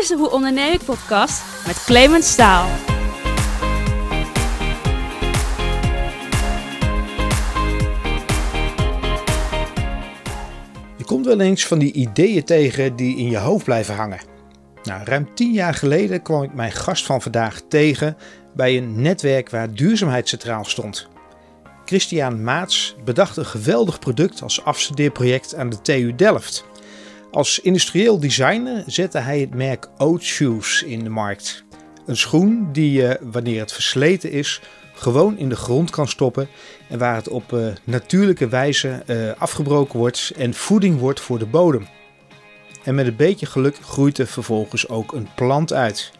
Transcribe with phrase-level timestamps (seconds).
[0.00, 2.68] is de Hoe Onderneem ik podcast met Clemens Staal.
[10.96, 14.20] Je komt wel eens van die ideeën tegen die in je hoofd blijven hangen.
[14.82, 18.16] Nou, ruim tien jaar geleden kwam ik mijn gast van vandaag tegen
[18.54, 21.08] bij een netwerk waar duurzaamheid centraal stond.
[21.84, 26.68] Christian Maats bedacht een geweldig product als afstudeerproject aan de TU Delft.
[27.30, 31.64] Als industrieel designer zette hij het merk Oat Shoes in de markt.
[32.06, 34.60] Een schoen die je, wanneer het versleten is,
[34.94, 36.48] gewoon in de grond kan stoppen
[36.88, 41.46] en waar het op uh, natuurlijke wijze uh, afgebroken wordt en voeding wordt voor de
[41.46, 41.86] bodem.
[42.84, 46.12] En met een beetje geluk groeit er vervolgens ook een plant uit.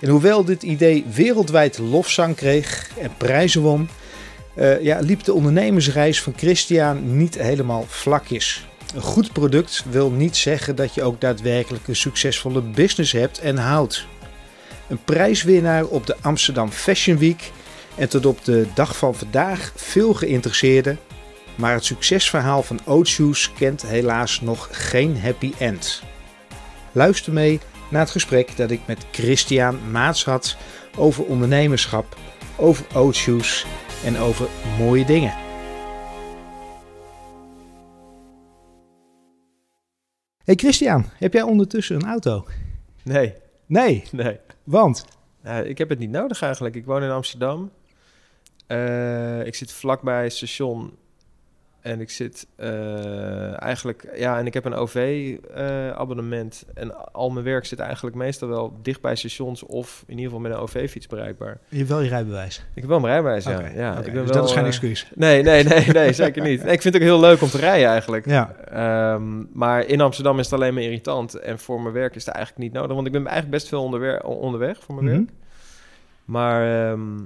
[0.00, 3.88] En hoewel dit idee wereldwijd lofzang kreeg en prijzen won,
[4.80, 8.66] ja, liep de ondernemersreis van Christian niet helemaal vlakjes.
[8.94, 13.56] Een goed product wil niet zeggen dat je ook daadwerkelijk een succesvolle business hebt en
[13.56, 14.06] houdt.
[14.88, 17.50] Een prijswinnaar op de Amsterdam Fashion Week
[17.94, 20.98] en tot op de dag van vandaag veel geïnteresseerden.
[21.54, 26.02] Maar het succesverhaal van Oatshoes kent helaas nog geen happy end.
[26.92, 30.56] Luister mee naar het gesprek dat ik met Christian Maats had
[30.96, 32.16] over ondernemerschap,
[32.56, 33.66] over Oatshoes
[34.04, 34.46] en over
[34.78, 35.41] mooie dingen.
[40.44, 42.46] Hey Christian, heb jij ondertussen een auto?
[43.02, 43.34] Nee.
[43.66, 44.04] Nee?
[44.12, 44.38] Nee.
[44.64, 45.04] Want?
[45.64, 46.74] Ik heb het niet nodig eigenlijk.
[46.74, 47.70] Ik woon in Amsterdam.
[48.68, 50.96] Uh, ik zit vlakbij het station
[51.82, 56.64] en ik zit uh, eigenlijk, ja, en ik heb een OV-abonnement.
[56.68, 60.24] Uh, en al mijn werk zit eigenlijk meestal wel dicht bij stations of in ieder
[60.24, 61.58] geval met een OV-fiets bereikbaar.
[61.68, 62.58] Je hebt wel je rijbewijs?
[62.74, 63.58] Ik heb wel mijn rijbewijs, ja.
[63.58, 64.04] Okay, ja okay.
[64.04, 65.10] ik ben dus wel, dat is geen uh, excuus?
[65.14, 66.62] Nee, nee, nee, nee zeker niet.
[66.64, 68.26] Nee, ik vind het ook heel leuk om te rijden eigenlijk.
[68.26, 68.54] Ja.
[69.14, 71.34] Um, maar in Amsterdam is het alleen maar irritant.
[71.34, 72.94] En voor mijn werk is het eigenlijk niet nodig.
[72.94, 73.82] Want ik ben eigenlijk best veel
[74.24, 75.14] onderweg, voor mijn Mhm.
[75.14, 75.26] mm -hmm.
[75.26, 75.40] werk.
[76.24, 77.16] Maar, um,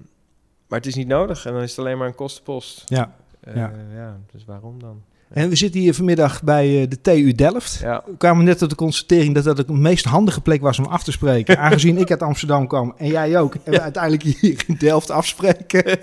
[0.69, 1.47] maar het is niet nodig.
[1.47, 2.83] En dan is het alleen maar een kostenpost.
[2.87, 3.15] Ja.
[3.55, 3.73] Ja.
[3.95, 5.03] ja, dus waarom dan?
[5.29, 7.79] En we zitten hier vanmiddag bij uh, de TU Delft.
[7.83, 8.03] Ja.
[8.07, 11.05] We kwamen net tot de constatering dat dat de meest handige plek was om af
[11.05, 11.59] te spreken.
[11.65, 13.55] Aangezien ik uit Amsterdam kwam en jij ook.
[13.55, 15.99] En we uiteindelijk hier in Delft afspreken.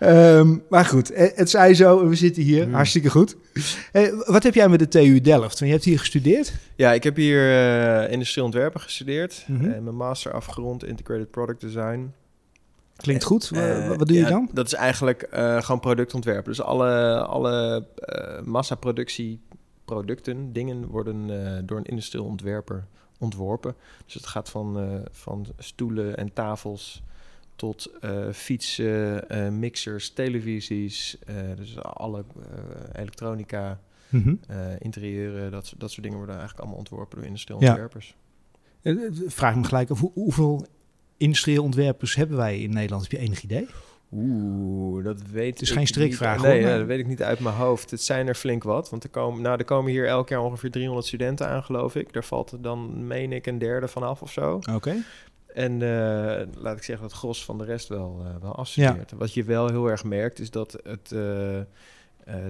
[0.00, 2.08] um, maar goed, het zij zo.
[2.08, 2.64] We zitten hier.
[2.64, 2.74] Hmm.
[2.74, 3.36] Hartstikke goed.
[4.24, 5.58] Wat heb jij met de TU Delft?
[5.58, 6.52] Want je hebt hier gestudeerd.
[6.76, 9.44] Ja, ik heb hier uh, industrieel ontwerpen gestudeerd.
[9.46, 9.70] Mhm.
[9.70, 12.12] En mijn master afgerond Integrated Product Design.
[12.96, 13.50] Klinkt goed.
[13.52, 14.48] Uh, wat doe je ja, dan?
[14.52, 16.44] Dat is eigenlijk uh, gewoon productontwerpen.
[16.44, 19.40] Dus alle, alle uh, massaproductie
[19.84, 21.26] producten, dingen worden
[21.66, 22.86] door een industrieel ontwerper
[23.18, 23.74] ontworpen.
[24.04, 27.02] Dus het gaat van, van stoelen en tafels
[27.56, 27.90] tot
[28.32, 29.24] fietsen,
[29.58, 31.18] mixers, televisies,
[31.56, 32.24] dus alle
[32.92, 34.40] elektronica, mm -hmm.
[34.78, 37.68] interieuren, dat, dat soort dingen worden eigenlijk allemaal ontworpen door industrieel Ja.
[37.68, 38.16] ontwerpers.
[39.26, 40.66] Vraag me gelijk af, hoe, hoeveel
[41.24, 43.02] industrieel ontwerpers hebben wij in Nederland?
[43.02, 43.66] Heb je enig idee?
[44.12, 46.46] Oeh, dat weet Het is ik geen strikvraag, niet.
[46.46, 47.90] Nee, hoor, ja, dat weet ik niet uit mijn hoofd.
[47.90, 48.90] Het zijn er flink wat.
[48.90, 52.12] Want er komen, nou, er komen hier elk jaar ongeveer 300 studenten aan, geloof ik.
[52.12, 54.54] Daar valt dan, meen ik, een derde vanaf of zo.
[54.54, 54.72] Oké.
[54.72, 55.02] Okay.
[55.46, 55.80] En uh,
[56.56, 59.10] laat ik zeggen dat het gros van de rest wel, uh, wel afstudeert.
[59.10, 59.16] Ja.
[59.16, 61.60] Wat je wel heel erg merkt, is dat het uh,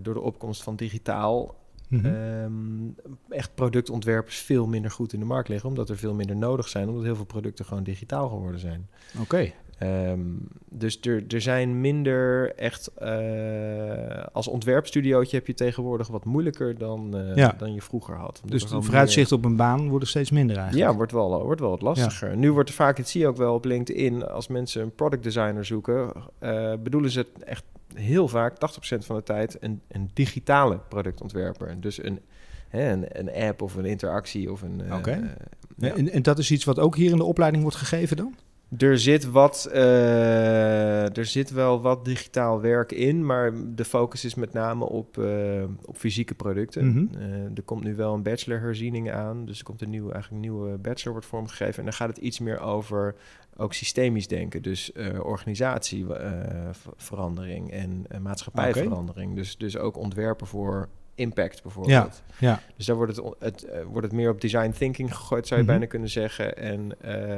[0.03, 1.55] door de opkomst van digitaal...
[1.95, 2.15] Mm -hmm.
[2.15, 2.95] um,
[3.29, 6.89] echt productontwerpers veel minder goed in de markt liggen, omdat er veel minder nodig zijn,
[6.89, 8.89] omdat heel veel producten gewoon digitaal geworden zijn.
[9.13, 9.23] Oké.
[9.23, 9.55] Okay.
[9.83, 12.91] Um, dus er, er zijn minder echt.
[13.03, 17.55] Uh, als ontwerpstudiootje heb je tegenwoordig wat moeilijker dan, uh, ja.
[17.59, 18.43] dan je vroeger had.
[18.45, 19.39] Dus de vooruitzicht meer...
[19.39, 20.91] op een baan worden steeds minder eigenlijk.
[20.91, 22.31] Ja, wordt wel, wordt wel wat lastiger.
[22.31, 22.37] Ja.
[22.37, 25.23] Nu wordt er vaak, het zie je ook wel op LinkedIn, als mensen een product
[25.23, 30.11] designer zoeken, uh, bedoelen ze het echt heel vaak, 80% van de tijd, een, een
[30.15, 31.81] digitale productontwerper.
[31.81, 32.21] Dus een,
[32.69, 34.83] hè, een, een app of een interactie of een.
[34.85, 34.95] Oké.
[34.95, 35.37] Okay.
[35.77, 35.95] Ja.
[35.95, 38.35] En, en dat is iets wat ook hier in de opleiding wordt gegeven dan?
[38.79, 44.35] Er zit, wat, uh, er zit wel wat digitaal werk in, maar de focus is
[44.35, 46.87] met name op, uh, op fysieke producten.
[46.87, 46.99] Mhm.
[46.99, 47.23] Mm -hmm.
[47.23, 50.51] uh, er komt nu wel een bachelorherziening aan, dus er komt een nieuwe, eigenlijk een
[50.51, 51.79] nieuwe bachelor wordt vormgegeven.
[51.79, 53.15] En dan gaat het iets meer over
[53.57, 59.31] ook systemisch denken, dus organisatieverandering en maatschappijverandering.
[59.31, 59.43] Okay.
[59.43, 62.23] Dus, dus ook ontwerpen voor impact bijvoorbeeld.
[62.39, 62.61] Ja, ja.
[62.77, 65.77] Dus daar wordt het, het, wordt het meer op design thinking gegooid, zou je Mhm.
[65.77, 66.57] bijna kunnen zeggen.
[66.57, 66.93] En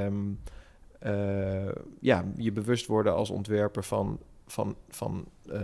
[0.04, 0.38] um,
[1.06, 1.68] uh,
[2.00, 5.60] ja, je bewust worden als ontwerper van, van, van uh,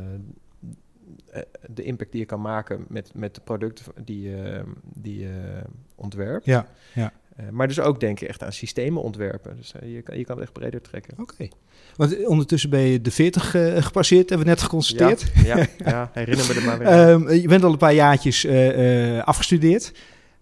[1.66, 5.62] de impact die je kan maken met, met de producten die je, die je
[5.94, 6.44] ontwerpt.
[6.44, 7.12] Ja, ja.
[7.40, 9.56] Uh, maar dus ook denken echt aan systemen ontwerpen.
[9.56, 11.12] Dus uh, je, kan, je kan het echt breder trekken.
[11.18, 11.32] Oké.
[11.32, 11.50] Okay.
[11.96, 15.32] Want ondertussen ben je de 40 uh, gepasseerd, hebben we net geconstateerd.
[15.44, 17.08] Ja, ja, ja herinner me er maar weer.
[17.08, 18.44] um, je bent al een paar jaartjes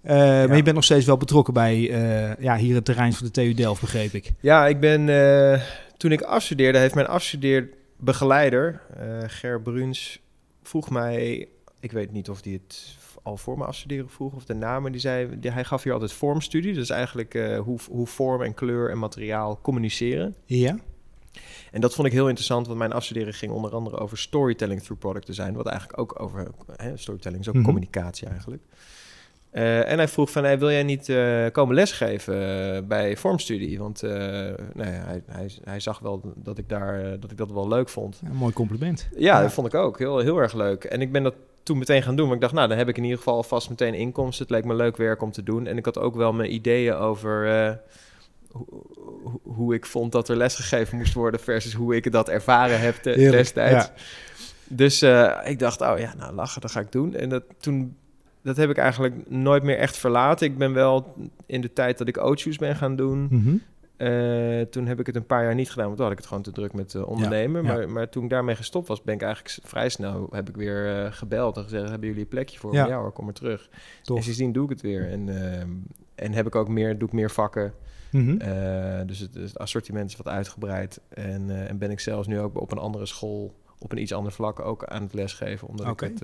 [0.04, 0.42] uh.
[0.42, 3.26] Eh, Maar je bent nog steeds wel betrokken bij eh, ja, hier het terrein van
[3.26, 4.32] de TU Delft, begreep ik.
[4.40, 5.60] Ja, ik ben, eh,
[5.96, 8.80] toen ik afstudeerde, heeft mijn afstudeerbegeleider,
[9.26, 10.20] Ger Bruns,
[10.62, 11.48] vroeg mij,
[11.80, 15.00] ik weet niet of die het al voor me afstuderen vroeg of daarna, maar die
[15.00, 16.72] zei, die, hij gaf hier altijd vormstudie.
[16.72, 20.34] Dus eigenlijk hoe, hoe vorm en kleur en materiaal communiceren.
[20.44, 20.76] Ja?
[21.70, 25.00] En dat vond ik heel interessant, want mijn afstuderen ging onder andere over storytelling through
[25.00, 27.64] product design, wat eigenlijk ook over, hè, storytelling is ook Mhm.
[27.64, 28.62] communicatie eigenlijk.
[29.50, 32.34] Eh, en hij vroeg van, hey, wil jij niet eh, komen lesgeven
[32.74, 33.78] eh, bij vormstudie?
[33.78, 37.88] Want nou hij, hij, hij zag wel dat ik, daar, dat ik dat wel leuk
[37.88, 38.20] vond.
[38.24, 39.08] Een mooi compliment.
[39.12, 39.42] Ja, Ja.
[39.42, 39.98] dat vond ik ook.
[39.98, 40.84] Heel, heel erg leuk.
[40.84, 42.24] En ik ben dat toen meteen gaan doen.
[42.24, 44.46] Want ik dacht, nou, dan heb ik in ieder geval vast meteen inkomsten.
[44.46, 45.66] Het leek me leuk werk om te doen.
[45.66, 47.78] En ik had ook wel mijn ideeën over
[48.50, 48.66] hoe,
[49.42, 51.40] hoe- ik vond dat er lesgegeven moest worden...
[51.40, 53.84] versus hoe ik dat ervaren heb te- Heerlijk, destijds.
[53.86, 53.92] ja.
[54.68, 55.02] Dus
[55.50, 57.14] ik dacht, oh ja, nou lachen, dat ga ik doen.
[57.14, 57.96] En dat, toen,
[58.42, 60.46] dat heb ik eigenlijk nooit meer echt verlaten.
[60.46, 61.14] Ik ben wel
[61.46, 63.28] in de tijd dat ik Oatshoes ben gaan doen...
[63.30, 63.56] Mhm.
[64.00, 66.28] Eh, toen heb ik het een paar jaar niet gedaan, want toen had ik het
[66.28, 67.64] gewoon te druk met eh, ondernemen.
[67.64, 67.74] ja.
[67.74, 71.04] Maar, maar toen ik daarmee gestopt was, ben ik eigenlijk vrij snel heb ik weer
[71.04, 72.70] eh, gebeld en gezegd: hebben jullie een plekje voor?
[72.70, 72.76] me?
[72.76, 72.86] Ja.
[72.86, 73.68] Ja, hoor, kom maar terug.
[74.02, 74.16] Tof.
[74.16, 75.10] En sindsdien doe ik het weer.
[75.10, 75.70] En, ehm,
[76.14, 77.74] en heb ik ook meer, doe ik meer vakken.
[78.10, 78.36] Mhm.
[79.06, 81.00] Dus het, het assortiment is wat uitgebreid.
[81.08, 84.32] En, en ben ik zelfs nu ook op een andere school, op een iets ander
[84.32, 85.68] vlak, ook aan het lesgeven.
[85.68, 86.22] Omdat ik het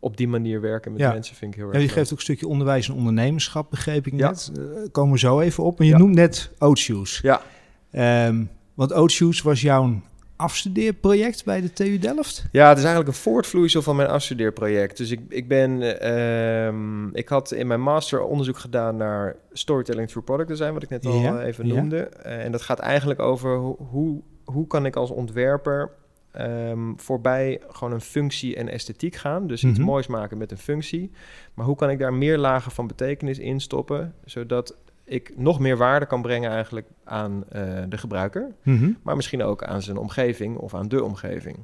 [0.00, 1.12] op die manier werken met Ja.
[1.12, 4.06] mensen vind ik heel erg Ja, je geeft ook een stukje onderwijs en ondernemerschap, begreep
[4.06, 4.28] ik Ja.
[4.28, 4.52] net.
[4.56, 5.78] Eh, komen we zo even op.
[5.78, 5.98] Maar je Ja.
[5.98, 7.20] noemt net Oatshoes.
[7.22, 7.42] Ja.
[7.90, 8.44] Ehm,
[8.74, 10.00] want Oatshoes was jouw
[10.36, 12.44] afstudeerproject bij de TU Delft?
[12.52, 14.96] Ja, het is eigenlijk een voortvloeisel van mijn afstudeerproject.
[14.96, 20.26] Dus ik, ik ben, ehm, ik had in mijn master onderzoek gedaan naar storytelling through
[20.26, 21.98] product design, wat ik net al eh, even noemde.
[22.00, 25.90] Eh, en dat gaat eigenlijk over ho- hoe, hoe kan ik als ontwerper
[26.32, 29.46] ehm, voorbij gewoon een functie en esthetiek gaan.
[29.46, 29.86] Dus iets Mhm.
[29.86, 31.10] moois maken met een functie.
[31.54, 35.76] Maar hoe kan ik daar meer lagen van betekenis in stoppen, zodat ik nog meer
[35.76, 38.90] waarde kan brengen eigenlijk aan eh, de gebruiker Mhm.
[39.02, 41.56] maar misschien ook aan zijn omgeving of aan de omgeving.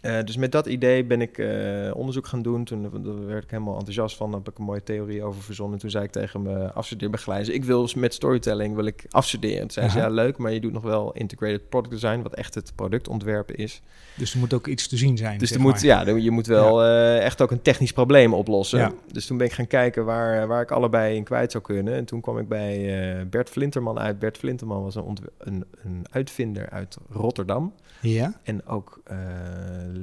[0.00, 2.64] Eh, dus met dat idee ben ik eh, onderzoek gaan doen.
[2.64, 4.30] Toen eh, daar werd ik helemaal enthousiast van.
[4.30, 5.78] Daar heb ik een mooie theorie over verzonnen.
[5.78, 7.54] Toen zei ik tegen mijn afstudeerbegeleider...
[7.54, 9.60] ik wil met storytelling wil ik afstuderen.
[9.60, 12.22] Toen zei ze, ja leuk, maar je doet nog wel integrated product design...
[12.22, 13.82] wat echt het productontwerpen is.
[14.16, 15.38] Dus er moet ook iets te zien zijn.
[15.38, 18.78] Dus er moet, ja, je moet wel echt ook een technisch probleem oplossen.
[18.78, 18.92] Ja.
[19.12, 21.94] Dus toen ben ik gaan kijken waar, waar ik allebei in kwijt zou kunnen.
[21.94, 24.18] En toen kwam ik bij Bert Flinterman uit.
[24.18, 27.72] Bert Flinterman was een, een, een uitvinder uit Rotterdam.
[28.00, 28.40] Ja?
[28.42, 29.96] En ook eh, eh,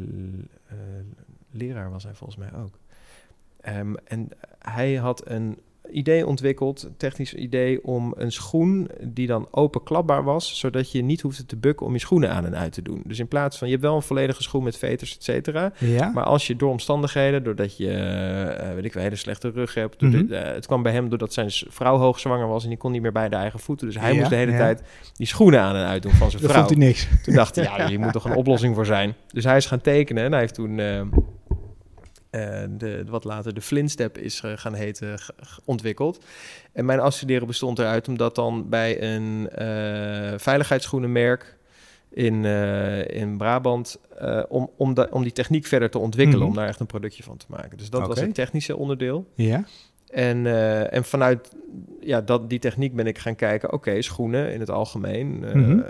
[1.51, 2.79] leraar was hij volgens mij ook.
[3.61, 4.29] Ehm, en
[4.59, 5.59] hij had een
[5.91, 11.45] idee ontwikkeld, technisch idee, om een schoen die dan openklapbaar was, zodat je niet hoefde
[11.45, 13.01] te bukken om je schoenen aan en uit te doen.
[13.05, 15.71] Dus in plaats van, je hebt wel een volledige schoen met veters, et cetera.
[15.79, 16.11] Ja?
[16.13, 20.01] Maar als je door omstandigheden, doordat je, eh, weet ik wel, hele slechte rug hebt.
[20.01, 20.33] Mhm.
[20.33, 23.11] eh, het kwam bij hem doordat zijn vrouw hoogzwanger was en die kon niet meer
[23.11, 23.87] bij de eigen voeten.
[23.87, 24.57] Dus hij Ja, moest de hele ja.
[24.57, 24.81] tijd
[25.13, 26.55] die schoenen aan en uit doen van zijn vrouw.
[26.55, 27.07] vond hij niks.
[27.23, 29.15] Toen dacht hij, ja, hier moet toch een oplossing voor zijn.
[29.27, 31.01] Dus hij is gaan tekenen en hij heeft toen eh,
[32.77, 35.19] de, wat later de Flintstep is eh, gaan heten,
[35.65, 36.23] ontwikkeld.
[36.73, 41.57] En mijn afstuderen bestond eruit omdat dan bij een eh, veiligheidsschoenenmerk
[42.09, 46.49] in, eh, in Brabant, eh, om, om, da- om die techniek verder te ontwikkelen, Mhm.
[46.49, 47.77] om daar echt een productje van te maken.
[47.77, 49.27] Dus dat was het technische onderdeel.
[49.35, 49.63] Ja?
[50.07, 51.49] En, eh, en vanuit
[52.07, 55.43] ja, dat, die techniek ben ik gaan kijken, oké, schoenen in het algemeen.
[55.45, 55.81] eh, Mhm.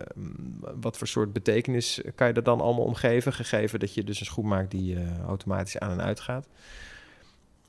[0.82, 3.34] Wat voor soort betekenis kan je er dan allemaal omgeven?
[3.34, 6.48] Gegeven dat je dus een schoen maakt die eh, automatisch aan en uit gaat.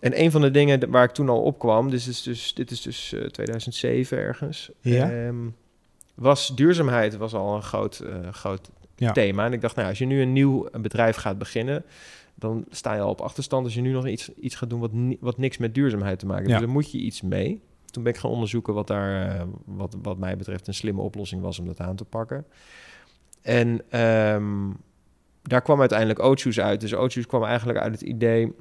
[0.01, 2.71] En een van de dingen waar ik toen al op kwam, dus is dus, dit
[2.71, 5.11] is dus eh, 2007 ergens, Ja.
[5.11, 5.37] ehm,
[6.15, 9.13] was duurzaamheid was al een groot, groot Ja.
[9.13, 9.45] thema.
[9.45, 11.85] En ik dacht, nou, als je nu een nieuw bedrijf gaat beginnen,
[12.35, 14.91] dan sta je al op achterstand als je nu nog iets, iets gaat doen wat,
[15.21, 16.53] wat niks met duurzaamheid te maken heeft.
[16.55, 16.59] Ja.
[16.59, 17.61] Dus dan moet je iets mee.
[17.91, 21.43] Toen ben ik gaan onderzoeken wat daar, eh, wat, wat mij betreft, een slimme oplossing
[21.43, 22.45] was om dat aan te pakken.
[23.43, 24.71] En ehm,
[25.43, 26.81] daar kwam uiteindelijk Oatshoes uit.
[26.81, 28.53] Dus Oatshoes kwam eigenlijk uit het idee...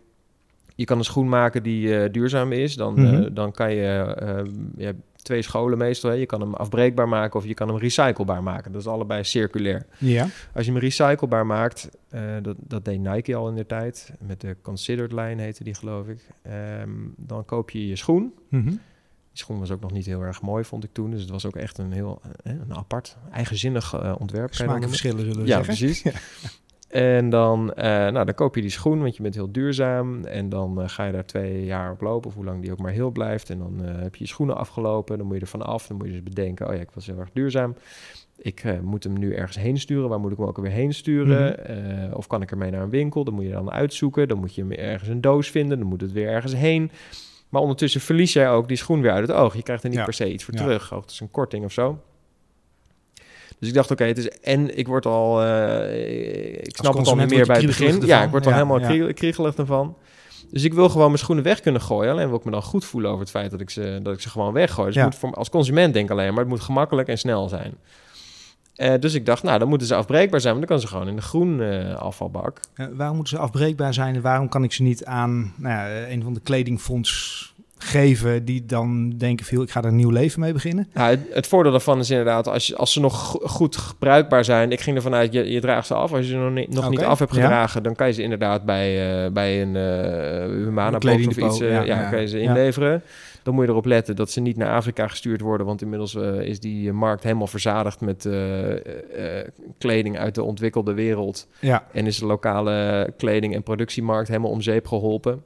[0.75, 2.75] je kan een schoen maken die eh, duurzaam is.
[2.75, 3.24] Dan, Mhm.
[3.24, 4.15] eh, dan kan je...
[4.19, 4.43] eh,
[4.77, 6.10] je hebt twee scholen meestal.
[6.10, 6.15] Hè.
[6.15, 8.72] Je kan hem afbreekbaar maken of je kan hem recyclebaar maken.
[8.72, 9.86] Dat is allebei circulair.
[9.98, 10.27] Ja?
[10.53, 11.89] Als je hem recyclebaar maakt,
[12.41, 14.13] dat, dat deed Nike al in de tijd.
[14.19, 16.19] Met de Considered line heette die, geloof ik.
[16.41, 18.34] Ehm, dan koop je je schoen.
[18.50, 18.74] Mhm.
[19.38, 21.12] Die schoen was ook nog niet heel erg mooi, vond ik toen.
[21.12, 24.29] Dus het was ook echt een heel eh, een apart, eigenzinnig eh, ontwerp.
[24.29, 24.89] kan je dat Smaken noemen.
[24.89, 25.75] verschillen zullen we Ja, zeggen.
[25.75, 26.03] precies.
[26.88, 30.24] En dan, eh, nou, dan koop je die schoen, want je bent heel duurzaam.
[30.25, 32.91] En dan ga je daar twee jaar op lopen, of hoe lang die ook maar
[32.91, 33.50] heel blijft.
[33.50, 35.88] En dan heb je je schoenen afgelopen, dan moet je er van af.
[35.88, 37.75] Dan moet je dus bedenken, oh ja, ik was heel erg duurzaam.
[38.38, 40.10] Ik moet hem nu ergens heen sturen.
[40.10, 41.65] Waar moet ik hem ook weer heen sturen?
[42.10, 43.24] Eh, of kan ik ermee naar een winkel?
[43.24, 44.27] Dan moet je dan uitzoeken.
[44.27, 45.79] Dan moet je hem ergens een doos vinden.
[45.79, 46.91] Dan moet het weer ergens heen.
[47.50, 49.56] Maar ondertussen verlies jij ook die schoen weer uit het oog.
[49.56, 50.04] Je krijgt er niet Ja.
[50.04, 50.60] per se iets voor Ja.
[50.60, 50.89] terug.
[50.89, 52.00] Hoogstens een korting of zo.
[53.60, 57.16] Dus ik dacht, oké, het is en ik word al, eh, ik snap het al
[57.16, 57.70] meer bij het begin.
[57.70, 58.88] kriegelig Ja, ik word al Ja, helemaal ja.
[58.88, 59.98] kriegel- kriegelig ervan.
[60.51, 62.12] Dus ik wil gewoon mijn schoenen weg kunnen gooien.
[62.12, 64.20] Alleen wil ik me dan goed voelen over het feit dat ik ze, dat ik
[64.22, 64.88] ze gewoon weggooi.
[64.88, 65.04] Dus Ja.
[65.04, 67.74] moet voor, als consument denk ik alleen maar, het moet gemakkelijk en snel zijn.
[68.77, 71.07] Eh, dus ik dacht, nou, dan moeten ze afbreekbaar zijn, want dan kan ze gewoon
[71.07, 72.60] in de groen eh, afvalbak.
[72.93, 76.12] Waarom moeten ze afbreekbaar zijn en waarom kan ik ze niet aan nou ja, eh,
[76.12, 80.39] een van de kledingfonds geven die dan denken veel, ik ga er een nieuw leven
[80.39, 80.88] mee beginnen?
[80.93, 84.46] Nou, het, het voordeel daarvan is inderdaad, als, je, als ze nog go- goed gebruikbaar
[84.46, 86.13] zijn, ik ging ervan uit, je, je draagt ze af.
[86.13, 87.41] Als je ze nog, niet, nog niet af hebt ja.
[87.41, 92.10] gedragen, dan kan je ze inderdaad bij, bij een uh, Humana of iets, ja, ja,
[92.10, 93.03] kan je ze inleveren.
[93.48, 96.39] Dan moet je erop letten dat ze niet naar Afrika gestuurd worden, want inmiddels eh,
[96.42, 101.48] is die markt helemaal verzadigd met eh, eh, kleding uit de ontwikkelde wereld.
[101.60, 105.44] Ja, En is de lokale kleding- en productiemarkt helemaal om zeep geholpen.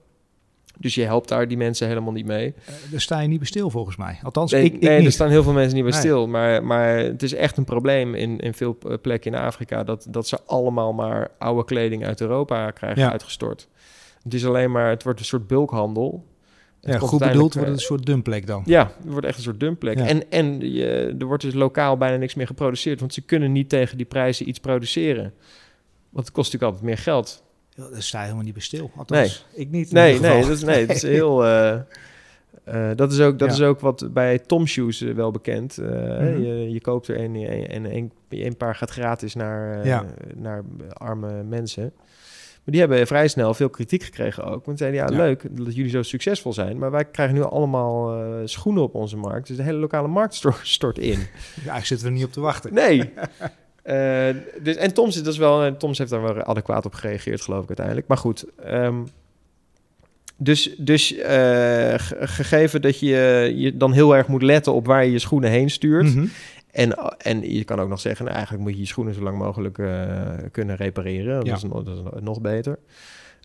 [0.77, 2.53] Dus je helpt daar die mensen helemaal niet mee.
[2.91, 4.19] daar sta je niet bij stil volgens mij.
[4.23, 6.01] Althans, Nee, ik, ik nee er staan heel veel mensen niet bij Nee.
[6.01, 6.27] stil.
[6.27, 9.83] Maar, maar het is echt een probleem in, in veel plekken in Afrika...
[9.83, 13.11] Dat, dat ze allemaal maar oude kleding uit Europa krijgen Ja.
[13.11, 13.67] uitgestort.
[14.23, 14.89] Het is alleen maar...
[14.89, 16.29] Het wordt een soort bulkhandel.
[16.83, 18.59] Ja, goed bedoeld wordt het een soort dumpplek dan.
[18.61, 19.97] eh, Ja, het wordt echt een soort dumpplek.
[19.97, 20.05] Ja.
[20.05, 22.99] En, en je, er wordt dus lokaal bijna niks meer geproduceerd...
[22.99, 25.33] want ze kunnen niet tegen die prijzen iets produceren.
[26.09, 27.43] Want het kost natuurlijk altijd meer geld.
[27.69, 28.91] Ja, Daar sta je helemaal niet bij stil.
[28.95, 29.87] Althans, ik niet.
[29.87, 31.45] in Nee, nee, dat is, nee, dat is heel.
[31.45, 31.73] eh,
[32.63, 33.53] eh, dat, is ook, dat Ja.
[33.55, 35.77] is ook wat bij Tom Shoes eh, wel bekend.
[35.77, 36.41] Eh, Mhm.
[36.41, 37.35] je, je koopt er een
[37.67, 40.05] en een, een paar gaat gratis naar, eh, Ja.
[40.35, 41.93] naar arme mensen.
[42.63, 44.65] Maar die hebben vrij snel veel kritiek gekregen ook.
[44.65, 45.17] Want zeiden, ja, Ja.
[45.17, 46.77] leuk dat jullie zo succesvol zijn.
[46.77, 49.47] Maar wij krijgen nu allemaal eh, schoenen op onze markt.
[49.47, 51.17] Dus de hele lokale markt stort, in.
[51.55, 52.73] Eigenlijk zitten we er niet op te wachten.
[52.73, 53.09] Nee.
[53.81, 54.27] Eh,
[54.63, 57.61] dus, en Toms, dat is wel, en Toms heeft daar wel adequaat op gereageerd, geloof
[57.61, 58.07] ik uiteindelijk.
[58.07, 58.45] Maar goed.
[58.63, 58.95] ehm,
[60.37, 61.29] dus dus eh,
[61.97, 65.49] ge- gegeven dat je, je dan heel erg moet letten op waar je je schoenen
[65.49, 66.15] heen stuurt.
[66.15, 66.25] Mhm.
[66.71, 69.37] En, en je kan ook nog zeggen, nou, eigenlijk moet je je schoenen zo lang
[69.37, 71.35] mogelijk eh, kunnen repareren.
[71.35, 71.55] Dat, Ja.
[71.55, 72.79] is, nog- dat is nog- nog beter.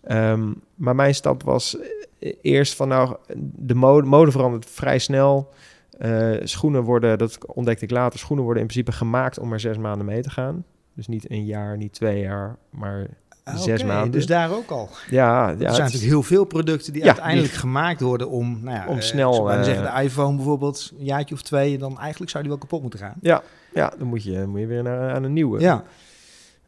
[0.03, 1.77] Ehm, maar mijn stap was
[2.19, 3.15] eh, eerst van, nou,
[3.55, 5.49] de mode, mode verandert vrij snel.
[5.97, 9.77] Eh, schoenen worden, dat ontdekte ik later, schoenen worden in principe gemaakt om maar zes
[9.77, 10.65] maanden mee te gaan.
[10.93, 13.07] Dus niet een jaar, niet twee jaar, maar
[13.47, 14.11] Ah, Zes maanden.
[14.11, 14.89] Dus daar ook al.
[15.09, 18.59] ja, ja er zijn natuurlijk heel veel producten die Ja, uiteindelijk die- gemaakt worden om,
[18.63, 21.79] nou ja, Om eh, snel, eh, zeggen, de iPhone bijvoorbeeld, een jaartje of twee, en
[21.79, 23.15] dan eigenlijk zou die wel kapot moeten gaan.
[23.21, 23.41] ja,
[23.73, 25.59] ja, dan moet je, moet je weer naar, aan een nieuwe.
[25.59, 25.83] Ja,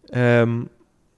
[0.09, 0.62] Ehm,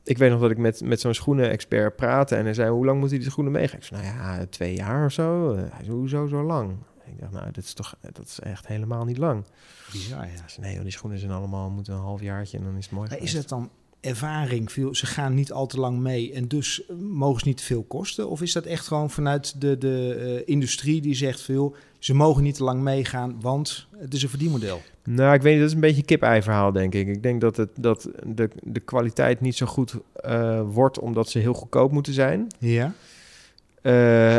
[0.04, 3.00] ik weet nog dat ik met, met zo'n schoenen-expert praatte en hij zei, hoe lang
[3.00, 3.78] moet hij die schoenen meegaan?
[3.80, 5.52] Ik zei, nou ja, twee jaar of zo.
[5.54, 6.72] Eh, Hij zei, hoezo zo lang?
[7.06, 9.44] Ik dacht, nou, dat is toch dat is echt helemaal niet lang.
[9.92, 10.32] bizar ja.
[10.48, 12.94] Zei, nee, joh, die schoenen zijn allemaal, moeten een half jaartje en dan is het
[12.94, 13.70] mooi Maar is het dan
[14.02, 14.72] ervaring?
[14.72, 17.84] Veel, ze gaan niet al te lang mee en dus eh, mogen ze niet veel
[17.84, 18.30] kosten?
[18.30, 22.44] Of is dat echt gewoon vanuit de, de eh, industrie die zegt veel, ze mogen
[22.44, 24.82] niet te lang meegaan, want het is een verdienmodel?
[25.04, 27.08] Nou, ik weet niet, dat is een beetje een kip-ei verhaal, denk ik.
[27.08, 31.40] Ik denk dat, het, dat de, de kwaliteit niet zo goed eh, wordt omdat ze
[31.40, 32.48] heel goedkoop moeten zijn.
[32.60, 32.94] Ja.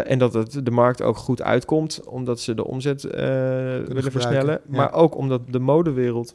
[0.04, 4.60] En dat het de markt ook goed uitkomt, omdat ze de omzet willen versnellen.
[4.70, 4.76] ja.
[4.76, 6.34] Maar ook omdat de modewereld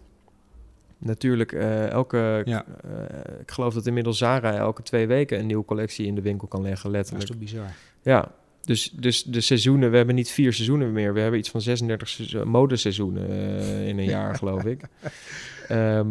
[0.98, 2.42] natuurlijk eh, elke...
[2.46, 2.66] Ja.
[2.84, 6.48] eh, ik geloof dat inmiddels Zara elke twee weken een nieuwe collectie in de winkel
[6.48, 7.28] kan leggen, Dat is letterlijk.
[7.30, 7.72] toch bizar?
[8.02, 11.14] Ja, dus, dus de seizoenen, we hebben niet vier seizoenen meer.
[11.14, 14.82] We hebben iets van 36 seizo- modeseizoenen eh, in een jaar, geloof ik.
[15.68, 16.08] Ehm,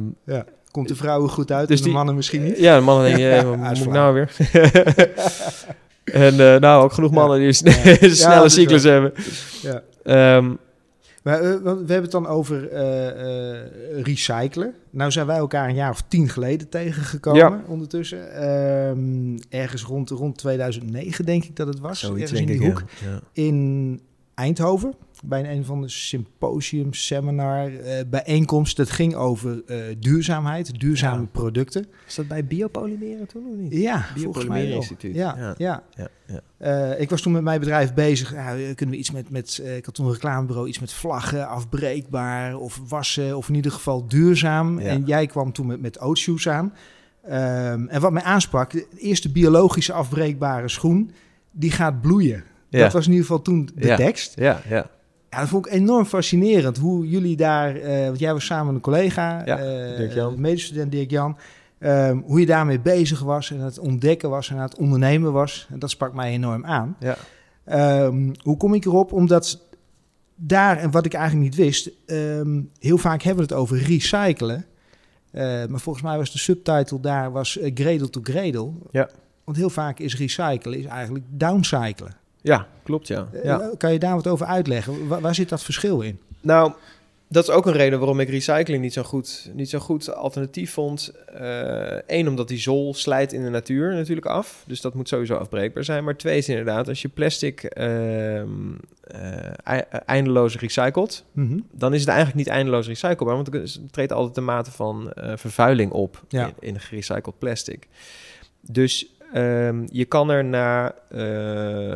[0.70, 2.58] Komt de vrouwen goed uit Dus en de die- mannen misschien niet?
[2.58, 4.30] ja, de mannen denken, Ja, wat moet ik nou weer?
[6.04, 7.96] en nou, ook genoeg mannen die een sne- Ja.
[8.02, 9.12] een snelle cyclus hebben.
[9.62, 9.82] Ja.
[10.02, 10.54] Ehm,
[11.26, 13.08] Maar, eh, we hebben het dan over eh,
[13.60, 14.74] eh, recyclen.
[14.90, 17.62] Nou zijn wij elkaar een jaar of tien geleden tegengekomen Ja.
[17.66, 18.32] ondertussen.
[18.32, 21.98] Ehm, ergens rond, rond 2009 denk ik dat het was.
[21.98, 22.82] zoiets ergens denk in ik, die hoek.
[23.04, 23.10] ja.
[23.10, 23.20] Ja.
[23.32, 24.00] In
[24.34, 24.94] Eindhoven.
[25.28, 28.76] Bij een van de symposium, seminar, eh, bijeenkomst.
[28.76, 31.28] Dat ging over eh, duurzaamheid, duurzame Ja.
[31.32, 31.86] producten.
[32.06, 33.72] Is dat bij biopolymeren toen of niet?
[33.72, 34.70] Ja, volgens mij.
[34.70, 35.14] Instituut.
[35.14, 35.54] Ja, Ja.
[35.58, 35.82] ja.
[35.96, 36.40] Ja, ja.
[36.92, 38.32] Eh, ik was toen met mijn bedrijf bezig.
[38.32, 41.48] Ja, kunnen we iets met, met eh, ik had toen een reclamebureau, iets met vlaggen,
[41.48, 44.80] afbreekbaar of wassen, of in ieder geval duurzaam.
[44.80, 44.86] Ja.
[44.86, 46.72] En jij kwam toen met, met oatshoes aan.
[47.22, 51.10] Ehm, en wat mij aansprak, de eerste biologische afbreekbare schoen,
[51.50, 52.44] die gaat bloeien.
[52.68, 52.80] Ja.
[52.82, 53.96] Dat was in ieder geval toen de Ja.
[53.96, 54.32] tekst.
[54.38, 54.60] Ja,
[55.30, 55.38] ja.
[55.40, 56.76] Dat vond ik enorm fascinerend.
[56.78, 61.36] Hoe jullie daar, eh, want jij was samen met een collega, Ja, eh, medestudent Dirk-Jan.
[61.78, 65.32] ehm, hoe je daarmee bezig was en aan het ontdekken was en aan het ondernemen
[65.32, 65.66] was.
[65.72, 66.96] En dat sprak mij enorm aan.
[67.00, 67.16] ja.
[67.64, 69.12] Ehm, hoe kom ik erop?
[69.12, 69.64] Omdat
[70.34, 74.64] daar, en wat ik eigenlijk niet wist, ehm, heel vaak hebben we het over recyclen.
[75.30, 78.70] Eh, maar volgens mij was de subtitle daar was eh, Gradle to Gradle.
[78.90, 79.08] Ja.
[79.44, 82.12] Want heel vaak is recyclen is eigenlijk downcyclen.
[82.46, 83.28] Ja, klopt ja.
[83.32, 83.70] Eh, ja.
[83.78, 85.08] Kan je daar wat over uitleggen?
[85.08, 86.18] Waar, waar zit dat verschil in?
[86.40, 86.72] Nou,
[87.28, 90.72] dat is ook een reden waarom ik recycling niet zo'n goed, niet zo goed alternatief
[90.72, 91.12] vond.
[92.06, 94.64] Eén, omdat die zool slijt in de natuur natuurlijk af.
[94.66, 96.04] Dus dat moet sowieso afbreekbaar zijn.
[96.04, 98.48] Maar twee is inderdaad, als je plastic ehm,
[99.00, 101.24] eh, ei- eindeloos recycelt...
[101.32, 101.58] Mhm.
[101.72, 103.34] dan is het eigenlijk niet eindeloos recyclebaar.
[103.34, 106.46] Want er treedt altijd een mate van eh, vervuiling op Ja.
[106.46, 107.88] in, in gerecycled plastic.
[108.60, 111.94] Dus ehm, je kan er na eh,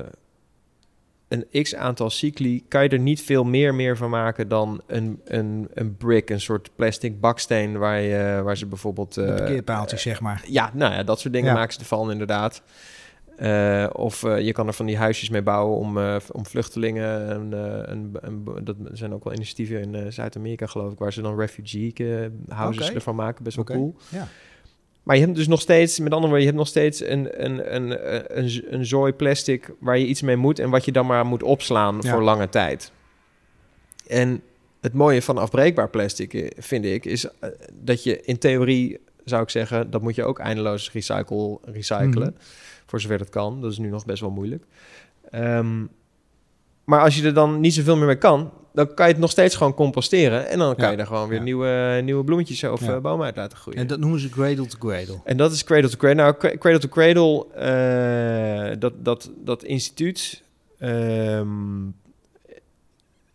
[1.31, 2.65] een x aantal cycli...
[2.69, 6.31] kan je er niet veel meer, meer van maken dan een, een, een brick.
[6.31, 9.15] Een soort plastic baksteen waar, je, waar ze bijvoorbeeld...
[9.15, 10.45] De eh, parkeerpaaltjes, zeg maar.
[10.47, 11.55] ja, nou ja, dat soort dingen Ja.
[11.55, 12.63] maken ze ervan inderdaad.
[13.37, 17.29] Eh, of eh, je kan er van die huisjes mee bouwen om, eh, om vluchtelingen.
[17.29, 18.17] En, eh, een-
[18.65, 22.27] dat zijn ook wel initiatieven in eh, Zuid-Amerika, geloof ik, waar ze dan refugee eh,
[22.57, 22.95] houses Oké.
[22.95, 23.45] ervan maken.
[23.45, 23.95] Best wel cool.
[24.09, 24.29] ja.
[25.03, 27.75] Maar je hebt dus nog steeds, met andere woorden, je hebt nog steeds een, een,
[27.75, 27.91] een,
[28.39, 31.43] een, een, zooi plastic waar je iets mee moet en wat je dan maar moet
[31.43, 32.13] opslaan Ja.
[32.13, 32.93] voor lange tijd.
[34.07, 34.43] En
[34.81, 39.43] het mooie van afbreekbaar plastic, eh, vind ik, is eh, dat je in theorie, zou
[39.43, 42.33] ik zeggen, dat moet je ook eindeloos recycle, recyclen.
[42.35, 42.43] Mhm.
[42.87, 43.61] Voor zover dat kan.
[43.61, 44.65] Dat is nu nog best wel moeilijk.
[45.31, 45.85] Ehm,
[46.91, 49.31] maar als je er dan niet zoveel meer mee kan, dan kan je het nog
[49.31, 50.49] steeds gewoon composteren.
[50.49, 50.91] En dan kan Ja.
[50.91, 51.45] je er gewoon weer Ja.
[51.45, 52.95] nieuwe, nieuwe bloemetjes of Ja.
[52.95, 53.81] eh, bomen uit laten groeien.
[53.81, 55.21] En dat noemen ze cradle to cradle.
[55.25, 56.23] En dat is Cradle to Cradle.
[56.23, 60.43] Nou, Cra- Cradle to Cradle, eh, dat, dat, dat instituut,
[60.79, 61.49] ehm,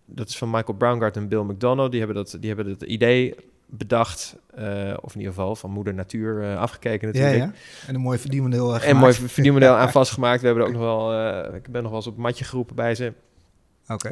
[0.05, 1.89] dat is van Michael Braungart en Bill McDonough.
[1.91, 3.35] Die hebben dat, die hebben dat idee
[3.65, 7.51] bedacht, eh, of in ieder geval van moeder natuur eh, afgekeken Ja, natuurlijk.
[7.53, 7.87] ja.
[7.87, 10.39] En een mooi verdienmodel eh, En een mooi verdienmodel aan vastgemaakt.
[10.41, 12.45] We hebben er ook nog wel, eh, ik ben nog wel eens op het matje
[12.45, 13.13] geroepen bij ze.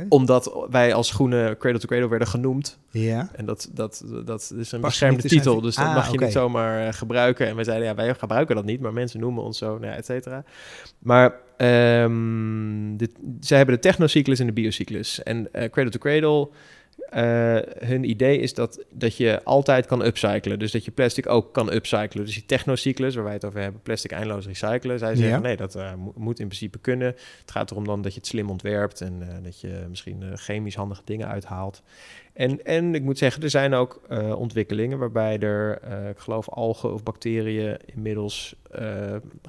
[0.10, 2.80] Omdat wij als groene Cradle to Cradle werden genoemd.
[2.92, 3.30] Ja.
[3.36, 6.32] En dat, dat, dat is een beschermde zijn- titel, dus dat Ah, mag je niet
[6.32, 7.48] zomaar eh, gebruiken.
[7.48, 9.96] En wij zeiden, ja, wij gebruiken dat niet, maar mensen noemen ons zo, nou ja,
[9.96, 10.44] et cetera.
[11.00, 11.40] Maar
[12.98, 15.24] dit, zij hebben de technocyclus en de biocyclus.
[15.24, 16.50] En eh, Cradle to Cradle,
[17.10, 17.58] eh,
[17.88, 20.60] hun idee is dat, dat je altijd kan upcyclen.
[20.60, 22.26] Dus dat je plastic ook kan upcyclen.
[22.26, 25.00] Dus die technocyclus, waar wij het over hebben, plastic eindeloos recyclen.
[25.00, 25.40] Zij zeggen, Ja.
[25.42, 27.08] nee, dat eh, mo- moet in principe kunnen.
[27.42, 30.76] Het gaat erom dan dat je het slim ontwerpt en eh, dat je misschien chemisch
[30.76, 31.82] handige dingen uithaalt.
[32.34, 34.02] En, en ik moet zeggen, er zijn ook
[34.38, 38.56] ontwikkelingen waarbij er, ik geloof, algen of bacteriën inmiddels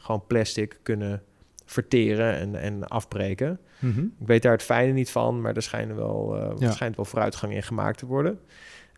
[0.01, 1.23] gewoon plastic kunnen
[1.65, 3.59] verteren en, en afbreken.
[3.79, 4.01] Mhm.
[4.01, 6.67] Ik weet daar het fijne niet van, maar er schijnen wel, Ja.
[6.67, 8.39] er schijnt wel vooruitgang in gemaakt te worden.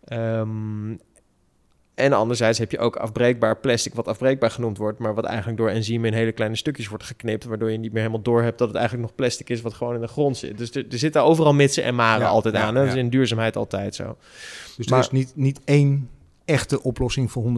[0.03, 0.95] Ehm,
[1.95, 5.69] en anderzijds heb je ook afbreekbaar plastic, wat afbreekbaar genoemd wordt, maar wat eigenlijk door
[5.69, 8.67] enzymen in hele kleine stukjes wordt geknipt, waardoor je niet meer helemaal door hebt dat
[8.67, 10.57] het eigenlijk nog plastic is wat gewoon in de grond zit.
[10.57, 12.75] Dus er, er zitten overal mitsen en maren Ja, altijd ja, aan.
[12.75, 12.81] hè.
[12.85, 14.17] Dat is in duurzaamheid altijd zo.
[14.77, 16.09] Dus Maar- er is niet, niet één
[16.47, 17.49] echte oplossing voor 100%.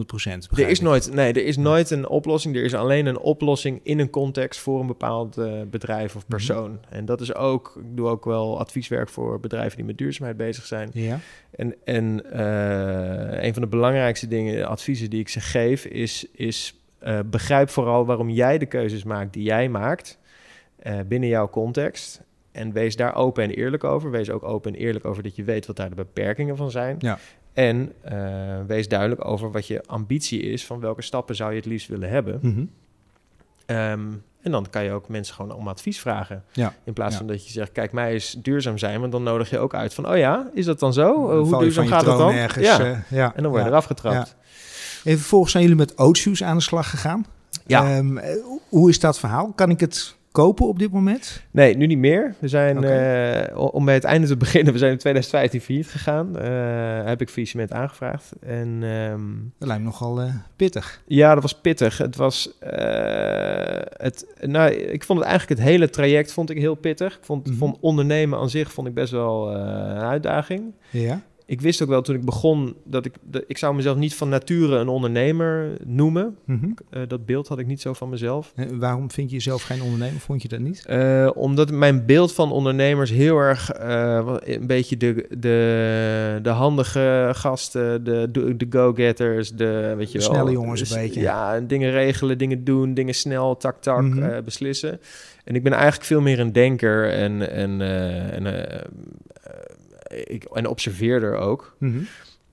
[0.50, 2.56] Er is nooit, nee, er is nooit een oplossing.
[2.56, 6.80] Er is alleen een oplossing in een context voor een bepaald eh, bedrijf of persoon.
[6.88, 10.66] En dat is ook, ik doe ook wel advieswerk voor bedrijven die met duurzaamheid bezig
[10.66, 10.90] zijn.
[10.92, 11.18] Ja.
[11.50, 16.74] En, en eh, een van de belangrijkste dingen, adviezen die ik ze geef, is, is
[16.98, 20.18] eh, begrijp vooral waarom jij de keuzes maakt die jij maakt
[21.06, 22.22] binnen jouw context.
[22.52, 24.10] En wees daar open en eerlijk over.
[24.10, 26.96] Wees ook open en eerlijk over dat je weet wat daar de beperkingen van zijn.
[26.98, 27.18] Ja.
[27.60, 28.18] En eh,
[28.66, 32.08] wees duidelijk over wat je ambitie is, van welke stappen zou je het liefst willen
[32.10, 32.38] hebben.
[32.42, 32.64] Mhm.
[33.66, 34.00] Ehm,
[34.42, 36.44] en dan kan je ook mensen gewoon om advies vragen.
[36.52, 36.74] Ja.
[36.84, 37.18] In plaats Ja.
[37.18, 39.00] van dat je zegt, kijk, mij is duurzaam zijn.
[39.00, 41.28] Want dan nodig je ook uit van, oh ja, is dat dan zo?
[41.28, 42.30] Eh, Dan hoe duurzaam gaat troon dan?
[42.32, 42.80] Ergens, ja.
[42.80, 43.32] eh, ja.
[43.36, 44.36] en dan word je eraf getrapt.
[45.04, 47.26] En vervolgens zijn jullie met Oatshoes aan de slag gegaan.
[47.66, 47.96] Ja.
[47.96, 48.34] Ehm, eh,
[48.68, 49.52] hoe is dat verhaal?
[49.52, 51.42] Kan ik het kopen op dit moment?
[51.50, 52.34] Nee, nu niet meer.
[52.38, 56.38] We zijn, eh, om bij het einde te beginnen, we zijn in 2015 failliet gegaan.
[56.38, 58.32] Eh, heb ik faillissement aangevraagd.
[58.40, 59.20] En ehm,
[59.58, 61.02] Dat lijkt me nogal eh, pittig.
[61.06, 61.98] ja, dat was pittig.
[61.98, 62.56] Het was,
[63.96, 67.14] het, nou, ik vond het eigenlijk het hele traject vond ik heel pittig.
[67.16, 67.56] Ik vond, Mhm.
[67.56, 70.62] vond ondernemen aan zich vond ik best wel een uitdaging.
[70.90, 71.20] Ja.
[71.50, 74.28] Ik wist ook wel toen ik begon dat ik, dat, ik zou mezelf niet van
[74.28, 76.36] nature een ondernemer noemen.
[76.44, 76.70] Mhm.
[76.90, 78.52] Eh, dat beeld had ik niet zo van mezelf.
[78.54, 80.20] En waarom vind je jezelf geen ondernemer?
[80.20, 80.84] Vond je dat niet?
[80.86, 87.30] Eh, omdat mijn beeld van ondernemers heel erg eh, een beetje de, de, de handige
[87.32, 91.20] gasten, de, de, go-getters, de, weet je De wel, snelle jongens een beetje.
[91.20, 94.44] Ja, en dingen regelen, dingen doen, dingen snel, tak, tak, Mhm.
[94.44, 95.00] beslissen.
[95.44, 97.80] En ik ben eigenlijk veel meer een denker en, en,
[98.32, 98.46] en,
[100.10, 101.76] ik, en observeerder ook.
[101.78, 101.98] Mhm.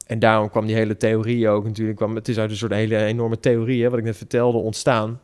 [0.08, 1.98] En daarom kwam die hele theorie ook natuurlijk.
[1.98, 5.20] Kwam, het is uit een soort hele enorme theorie, hè, wat ik net vertelde, ontstaan.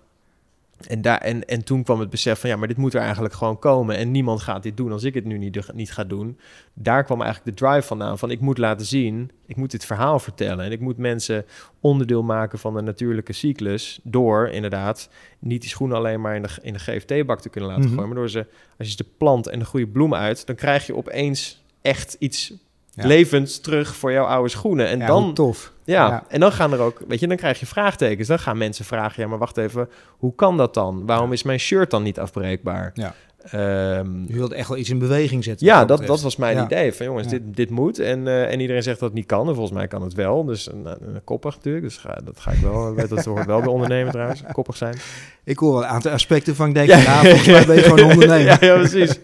[0.87, 3.33] En, daar, en, en toen kwam het besef van ja, maar dit moet er eigenlijk
[3.33, 3.97] gewoon komen.
[3.97, 6.37] En niemand gaat dit doen als ik het nu niet, niet ga doen.
[6.73, 8.19] Daar kwam eigenlijk de drive vandaan.
[8.19, 10.65] Van ik moet laten zien, ik moet dit verhaal vertellen.
[10.65, 11.45] En ik moet mensen
[11.79, 13.99] onderdeel maken van de natuurlijke cyclus.
[14.03, 17.85] Door inderdaad niet die schoenen alleen maar in de, in de GFT-bak te kunnen laten
[17.85, 17.93] Mhm.
[17.93, 18.09] gooien.
[18.09, 18.45] Maar door ze,
[18.77, 22.53] als je ze plant en de goede bloem uit, dan krijg je opeens echt iets
[22.95, 23.07] Ja.
[23.07, 24.87] levends terug voor jouw oude schoenen.
[24.87, 25.71] En Ja, dan tof.
[25.83, 26.23] ja, Ja.
[26.27, 28.27] en dan gaan er ook, weet je, dan krijg je vraagtekens.
[28.27, 31.05] Dan gaan mensen vragen, ja, maar wacht even, hoe kan dat dan?
[31.05, 32.91] Waarom is mijn shirt dan niet afbreekbaar?
[32.93, 33.13] Ja.
[33.43, 35.65] Ehm, Je wilde echt wel iets in beweging zetten.
[35.67, 36.63] ja, dat, dat was mijn Ja.
[36.65, 36.93] idee.
[36.93, 37.31] Van jongens, Ja.
[37.31, 37.99] dit, dit moet.
[37.99, 39.47] En, eh, en iedereen zegt dat het niet kan.
[39.47, 40.43] En volgens mij kan het wel.
[40.45, 41.83] Dus een, een koppig natuurlijk.
[41.83, 42.93] Dus ga, dat ga ik wel.
[42.95, 44.43] weet Dat hoort wel bij ondernemen trouwens.
[44.51, 44.95] Koppig zijn.
[45.43, 46.97] Ik hoor wel een aantal aspecten van ik denk, Ja.
[46.97, 48.45] ja, volgens mij ben je gewoon een ondernemer.
[48.45, 49.19] ja, ja, precies.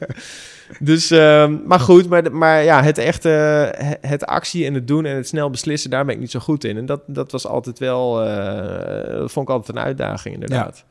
[0.80, 3.30] Dus, ehm, maar goed, maar, maar ja, het echte,
[4.02, 6.64] het, actie en het doen en het snel beslissen, daar ben ik niet zo goed
[6.64, 6.78] in.
[6.78, 10.84] En dat, dat was altijd wel, eh, dat vond ik altijd een uitdaging inderdaad.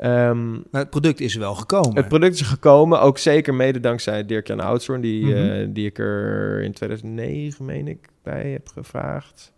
[0.00, 1.96] Ehm, Maar het product is wel gekomen.
[1.96, 5.36] het product is gekomen, ook zeker mede dankzij Dirk-Jan Oudshoorn, die, Mhm.
[5.50, 9.52] eh, die ik er in 2009, meen ik, bij heb gevraagd.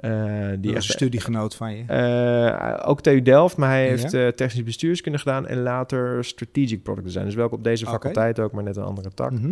[0.00, 1.84] Eh, die was een studiegenoot van je.
[1.86, 3.88] eh, ook TU Delft, maar hij Ja.
[3.88, 7.24] heeft eh, technisch bestuurskunde gedaan en later strategic product design.
[7.24, 9.30] Dus welke op deze faculteit ook, maar net een andere tak.
[9.30, 9.50] Mhm.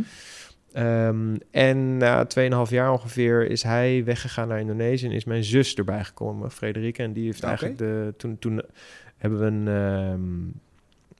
[0.73, 5.75] Ehm, en na 2,5 jaar ongeveer is hij weggegaan naar Indonesië en is mijn zus
[5.75, 7.03] erbij gekomen, Frederike.
[7.03, 8.15] En die heeft eigenlijk de.
[8.17, 8.63] Toen, toen
[9.21, 9.69] hebben we een.
[9.69, 10.59] ehm,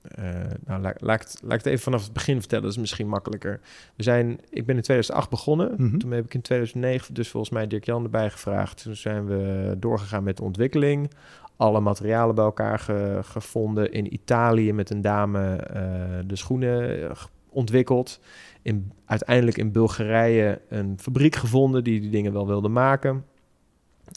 [0.01, 2.73] eh, nou, laat, laat, ik het, laat ik het even vanaf het begin vertellen, dat
[2.73, 3.59] is misschien makkelijker.
[3.95, 5.73] We zijn, ik ben in 2008 begonnen.
[5.77, 5.97] Mhm.
[5.97, 8.83] Toen heb ik in 2009 dus volgens mij Dirk Jan erbij gevraagd.
[8.83, 11.11] Toen zijn we doorgegaan met de ontwikkeling.
[11.55, 13.91] Alle materialen bij elkaar ge- gevonden.
[13.91, 15.83] In Italië met een dame eh,
[16.25, 17.15] de schoenen eh,
[17.49, 18.19] ontwikkeld.
[18.61, 23.25] In, uiteindelijk in Bulgarije een fabriek gevonden die die dingen wel wilde maken.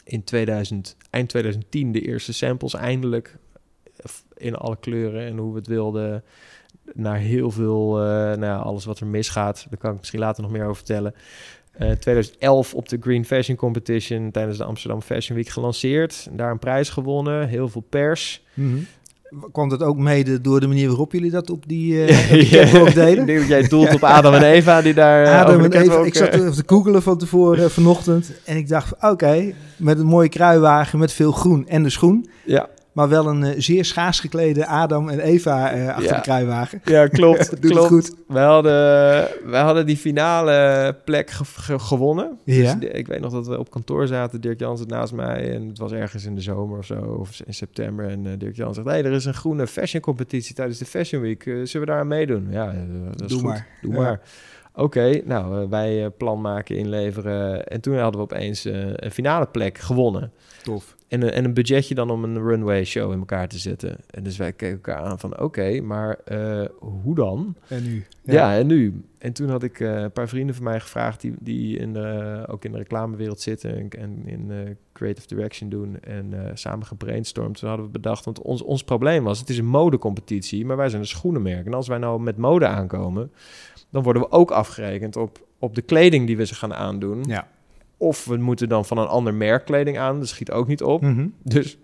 [0.05, 3.37] In 2000, eind 2010 de eerste samples eindelijk
[4.37, 6.25] in alle kleuren en hoe we het wilden.
[6.95, 9.67] Naar heel veel, nou ja, alles wat er misgaat.
[9.71, 11.15] Daar kan ik misschien later nog meer over vertellen.
[11.79, 16.29] Eh 2011 op de Green Fashion Competition tijdens de Amsterdam Fashion Week gelanceerd.
[16.33, 18.43] Daar een prijs gewonnen, heel veel pers.
[18.55, 18.77] Mhm.
[19.53, 22.07] Kwam dat ook mede door de manier waarop jullie dat op die,
[22.51, 23.27] catwalk deden?
[23.27, 26.53] dat jij doelt op Adam en Eva die daar Adam en Eva, ik zat even
[26.53, 28.33] te googelen van tevoren vanochtend.
[28.45, 32.29] En ik dacht, oké, met een mooie kruiwagen met veel groen en de schoen.
[32.45, 36.15] Ja, Maar wel een eh, zeer schaars geklede Adam en Eva eh, achter Ja.
[36.15, 36.81] de kruiwagen.
[36.85, 37.51] ja klopt.
[37.51, 37.87] Het klopt.
[37.87, 38.15] goed.
[38.29, 38.73] We hadden,
[39.51, 42.39] we hadden die finale plek ge- ge- gewonnen.
[42.45, 42.63] Ja.
[42.75, 44.41] Dus de- ik weet nog dat we op kantoor zaten.
[44.41, 45.55] Dirk Jan zat naast mij.
[45.55, 46.95] En het was ergens in de zomer of zo.
[47.21, 48.09] Of in september.
[48.09, 48.87] En eh, Dirk Jan zegt...
[48.87, 51.43] hey, er is een groene fashion competitie tijdens de Fashion Week.
[51.43, 52.47] Zullen we daar aan meedoen?
[52.51, 52.75] Ja,
[53.11, 53.49] dat is Doe goed.
[53.49, 53.67] maar.
[53.83, 54.01] Doe Ja.
[54.01, 54.21] maar.
[54.77, 57.67] Oké, nou, wij plan maken, inleveren.
[57.67, 60.33] En toen hadden we opeens een finale plek gewonnen.
[60.63, 60.94] Tof.
[61.09, 63.97] En een, en een budgetje dan om een runway show in elkaar te zetten.
[64.11, 65.41] En dus wij keken elkaar aan van...
[65.41, 67.57] Oké, maar eh, hoe dan?
[67.69, 68.05] En nu?
[68.23, 68.57] Ja.
[68.57, 69.05] en nu?
[69.19, 71.21] En toen had ik eh, een paar vrienden van mij gevraagd...
[71.21, 73.77] die, die in de, ook in de reclamewereld zitten...
[73.77, 76.01] en, en in eh, creative direction doen...
[76.01, 77.59] en eh, samen gebrainstormd.
[77.59, 78.25] Toen hadden we bedacht...
[78.25, 79.39] want ons, ons probleem was...
[79.39, 80.67] het is een modecompetitie...
[80.67, 81.67] maar wij zijn een schoenenmerk.
[81.67, 83.33] En als wij nou met mode aankomen...
[83.91, 87.23] dan worden we ook afgerekend op, op de kleding die we ze gaan aandoen.
[87.27, 87.49] Ja.
[87.97, 90.19] Of we moeten dan van een ander merk kleding aan.
[90.19, 91.03] Dat schiet ook niet op.
[91.03, 91.29] Mhm.
[91.43, 91.79] Dus,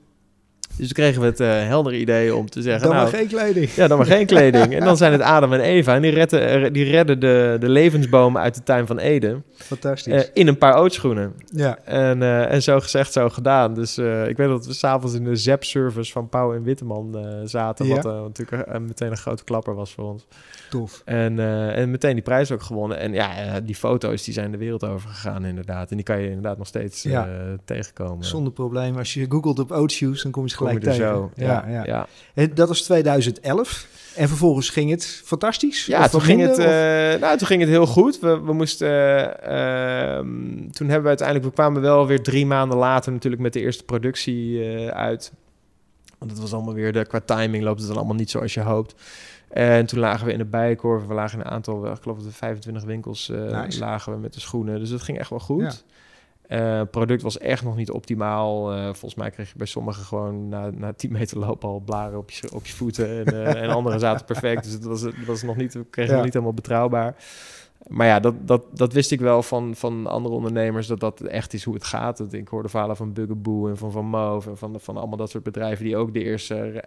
[0.76, 2.83] dus toen kregen we het eh heldere idee om te zeggen...
[2.88, 3.70] Dan nou, maar geen kleding.
[3.70, 4.74] ja, dan maar geen kleding.
[4.74, 5.94] En dan zijn het Adam en Eva.
[5.94, 9.44] En die redden, eh, die redden de, de levensbomen uit de tuin van Eden.
[9.54, 10.12] Fantastisch.
[10.24, 11.33] eh, in een paar ootschoenen.
[11.52, 11.78] ja.
[11.85, 13.74] En, en zo gezegd, zo gedaan.
[13.74, 17.87] Dus ik weet dat we s'avonds in de ZEP-service van Pauw en Witteman zaten.
[17.87, 17.94] Ja.
[18.00, 20.26] Wat natuurlijk meteen een grote klapper was voor ons.
[20.70, 21.02] Tof.
[21.04, 21.38] En,
[21.74, 22.98] en meteen die prijs ook gewonnen.
[22.98, 25.90] En ja, die foto's die zijn de wereld over gegaan inderdaad.
[25.90, 27.28] En die kan je inderdaad nog steeds Ja.
[27.64, 28.24] tegenkomen.
[28.24, 28.96] Zonder probleem.
[28.96, 31.14] Als je googelt op Oatshoes, dan kom je gelijk je er tegen.
[31.14, 31.31] zo.
[31.35, 31.85] Ja, ja.
[31.85, 32.07] ja.
[32.35, 33.88] En dat was 2011.
[34.16, 35.87] En vervolgens ging het fantastisch?
[35.87, 38.18] Ja, Of toen ging, het, eh, nou, toen ging het heel goed.
[38.20, 38.88] We, we moesten,
[39.42, 40.27] eh, ehm,
[40.70, 43.85] toen hebben we uiteindelijk, we kwamen wel weer drie maanden later natuurlijk met de eerste
[43.85, 45.33] productie eh, uit.
[46.18, 48.61] Want het was allemaal weer, de, qua timing loopt het dan allemaal niet zoals je
[48.61, 48.94] hoopt.
[49.49, 51.07] En toen lagen we in de bijenkorf.
[51.07, 53.79] We lagen in een aantal, ik geloof dat we 25 winkels eh, Nice.
[53.79, 54.79] lagen we met de schoenen.
[54.79, 55.62] Dus dat ging echt wel goed.
[55.62, 55.73] Ja.
[56.50, 58.72] Eh, product was echt nog niet optimaal.
[58.72, 62.18] Eh, volgens mij kreeg je bij sommigen gewoon na, na 10 meter lopen al blaren
[62.18, 63.26] op je, op je voeten.
[63.26, 64.64] En, eh, en anderen zaten perfect.
[64.64, 66.12] Dus het was, het was nog niet, Ja.
[66.12, 67.16] nog niet helemaal betrouwbaar.
[67.88, 71.52] Maar ja, dat, dat, dat wist ik wel van, van andere ondernemers, dat dat echt
[71.52, 72.16] is hoe het gaat.
[72.16, 75.30] Dat, ik hoorde verhalen van Bugaboo en van Van Move en van, van allemaal dat
[75.30, 76.84] soort bedrijven die ook de eerste,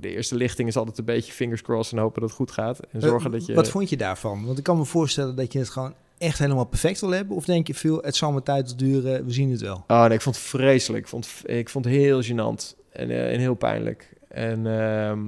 [0.00, 2.80] de eerste lichting is altijd een beetje fingers crossed en hopen dat het goed gaat.
[2.90, 3.54] En zorgen dat je...
[3.54, 4.44] Wat vond je daarvan?
[4.46, 7.36] Want ik kan me voorstellen dat je het gewoon echt helemaal perfect wil hebben.
[7.36, 9.84] Of denk je veel, het zal mijn tijd duren, we zien het wel.
[9.86, 11.02] Oh nee, ik vond het vreselijk.
[11.02, 14.12] Ik vond, ik vond het heel gênant en, eh, en heel pijnlijk.
[14.28, 15.20] En ehm,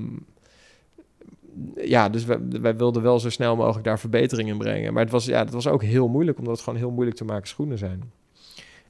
[1.74, 4.92] ja, dus wij, wij wilden wel zo snel mogelijk daar verbetering in brengen.
[4.92, 7.24] Maar het was, ja, het was ook heel moeilijk, omdat het gewoon heel moeilijk te
[7.24, 8.12] maken schoenen zijn.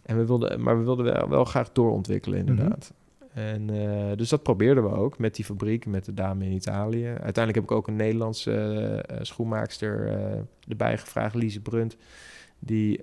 [0.02, 2.92] En we wilden, maar we wilden wel, wel graag doorontwikkelen, inderdaad.
[3.34, 7.06] En eh, dus dat probeerden we ook met die fabriek, met de dame in Italië.
[7.06, 11.96] Uiteindelijk heb ik ook een Nederlandse uh, schoenmaakster uh, erbij gevraagd, Lise Brunt,
[12.58, 13.00] die,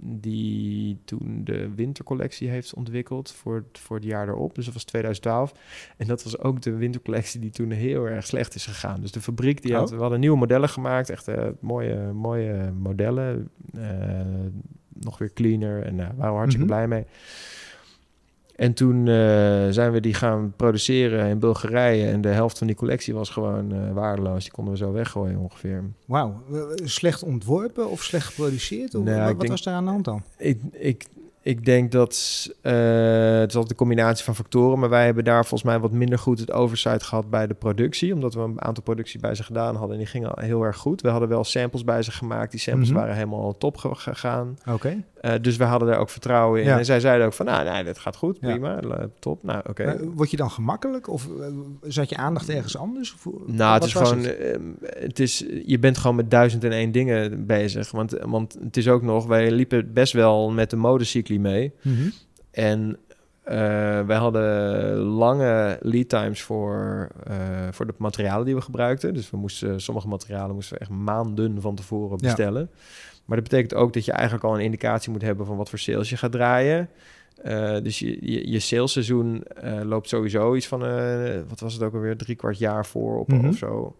[0.00, 4.54] die toen de wintercollectie heeft ontwikkeld voor, voor het jaar erop.
[4.54, 5.52] Dus dat was 2012.
[5.96, 9.00] En dat was ook de wintercollectie die toen heel erg slecht is gegaan.
[9.00, 11.28] Dus de fabriek, die had, we hadden nieuwe modellen gemaakt, echt
[11.60, 13.50] mooie, mooie modellen.
[14.92, 16.86] nog weer cleaner en daar waren we hartstikke mm -hmm.
[16.86, 17.06] blij mee.
[18.60, 19.14] En toen uh,
[19.70, 22.06] zijn we die gaan produceren in Bulgarije.
[22.06, 24.42] En de helft van die collectie was gewoon uh, waardeloos.
[24.42, 25.84] Die konden we zo weggooien ongeveer.
[26.06, 26.42] Wauw.
[26.74, 28.94] Slecht ontworpen of slecht geproduceerd?
[28.94, 30.22] Of, nou, wat denk, was daar aan de hand dan?
[30.36, 31.06] Ik, ik,
[31.42, 32.72] ik denk dat uh,
[33.40, 36.18] het is altijd een combinatie van factoren, maar wij hebben daar volgens mij wat minder
[36.18, 39.76] goed het oversight gehad bij de productie, omdat we een aantal producties bij ze gedaan
[39.76, 41.00] hadden en die gingen heel erg goed.
[41.00, 43.02] We hadden wel samples bij ze gemaakt, die samples mm -hmm.
[43.02, 44.58] waren helemaal top gegaan.
[44.60, 44.72] Oké.
[44.72, 45.04] Okay.
[45.22, 46.66] Uh, dus we hadden daar ook vertrouwen in.
[46.66, 46.78] Ja.
[46.78, 49.08] En zij zeiden ook van, nou, nee, dat gaat goed, prima, ja.
[49.18, 49.70] top, nou, oké.
[49.70, 49.96] Okay.
[49.96, 51.28] Uh, word je dan gemakkelijk of
[51.82, 53.14] zat je aandacht ergens anders?
[53.14, 54.60] Of, nou, het is gewoon, het?
[54.82, 55.18] het?
[55.18, 57.90] is, je bent gewoon met duizend en één dingen bezig.
[57.90, 60.76] Want, want het is ook nog, wij liepen best wel met de
[61.38, 61.72] mee.
[61.82, 62.12] Mm -hmm.
[62.50, 62.98] En
[64.06, 67.08] wij hadden lange lead times voor,
[67.70, 69.14] voor de materialen die we gebruikten.
[69.14, 72.60] Dus we moesten, sommige materialen moesten we echt maanden van tevoren bestellen.
[72.60, 72.78] Ja.
[73.24, 75.78] Maar dat betekent ook dat je eigenlijk al een indicatie moet hebben van wat voor
[75.78, 76.88] sales je gaat draaien.
[77.44, 79.44] Uh, dus je, je, je salesseizoen
[79.82, 80.80] loopt sowieso iets van,
[81.48, 83.48] wat was het ook alweer, drie kwart jaar voor op, mm -hmm.
[83.48, 83.96] of zo.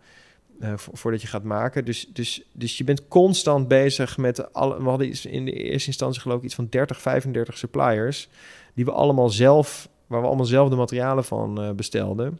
[0.60, 1.84] Vo voordat je gaat maken.
[1.84, 4.82] Dus, dus, dus je bent constant bezig met alle.
[4.82, 8.28] We hadden in de eerste instantie geloof ik iets van 30, 35 suppliers.
[8.74, 12.38] Die we allemaal zelf, waar we allemaal zelf de materialen van bestelden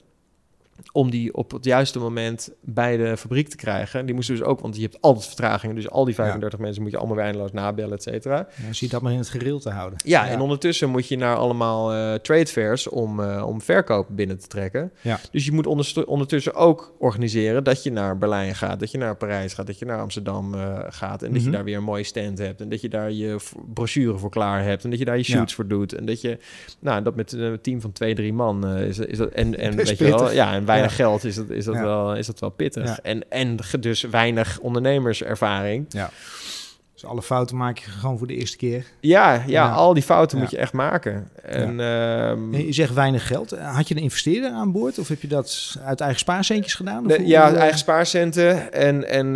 [0.92, 4.06] om die op het juiste moment bij de fabriek te krijgen.
[4.06, 5.74] Die moesten dus ook, want je hebt altijd vertragingen.
[5.74, 6.64] Dus al die 35 ja.
[6.64, 8.36] mensen moet je allemaal weer eindeloos nabellen, et cetera.
[8.36, 9.98] Ja, zie je dat maar in het gereel te houden.
[10.04, 10.30] Ja, ja.
[10.30, 14.46] en ondertussen moet je naar allemaal uh, trade fairs om, uh, om verkoop binnen te
[14.46, 14.92] trekken.
[15.00, 15.20] Ja.
[15.30, 15.66] Dus je moet
[16.06, 19.84] ondertussen ook organiseren dat je naar Berlijn gaat, dat je naar Parijs gaat, dat je
[19.84, 21.22] naar Amsterdam uh, gaat.
[21.22, 21.44] En dat mm -hmm.
[21.44, 22.60] je daar weer een mooie stand hebt.
[22.60, 23.36] En dat je daar je
[23.74, 24.84] brochure voor klaar hebt.
[24.84, 25.94] En dat je daar je shoots voor doet.
[25.94, 26.38] En dat je,
[26.78, 29.30] nou, dat met een team van twee, drie man is, is dat.
[29.30, 32.26] En, en weet je wel, ja, en weinig geld is dat, is dat, wel, is
[32.26, 32.98] dat wel pittig.
[32.98, 35.87] En, en dus weinig ondernemerservaring.
[35.88, 36.11] Ja.
[37.00, 38.84] Dus alle fouten maak je gewoon voor de eerste keer.
[39.00, 39.72] Ja, ja, ja.
[39.72, 41.28] al die fouten moet je echt maken.
[41.42, 43.50] En, um, je zegt weinig geld.
[43.58, 44.98] Had je een investeerder aan boord?
[44.98, 47.06] Of heb je dat uit eigen spaarcentjes gedaan?
[47.06, 48.72] De, ja, eigen spaarcenten.
[48.72, 49.32] En, en uh,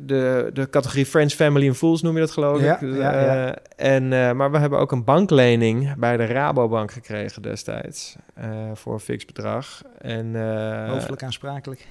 [0.00, 2.80] de, de categorie Friends, Family and Fools noem je dat geloof ik.
[2.80, 8.16] Uh, en, uh, maar we hebben ook een banklening bij de Rabobank gekregen destijds.
[8.74, 9.82] voor een fix bedrag.
[9.98, 10.34] En,
[10.88, 11.86] Hoofdelijk aansprakelijk?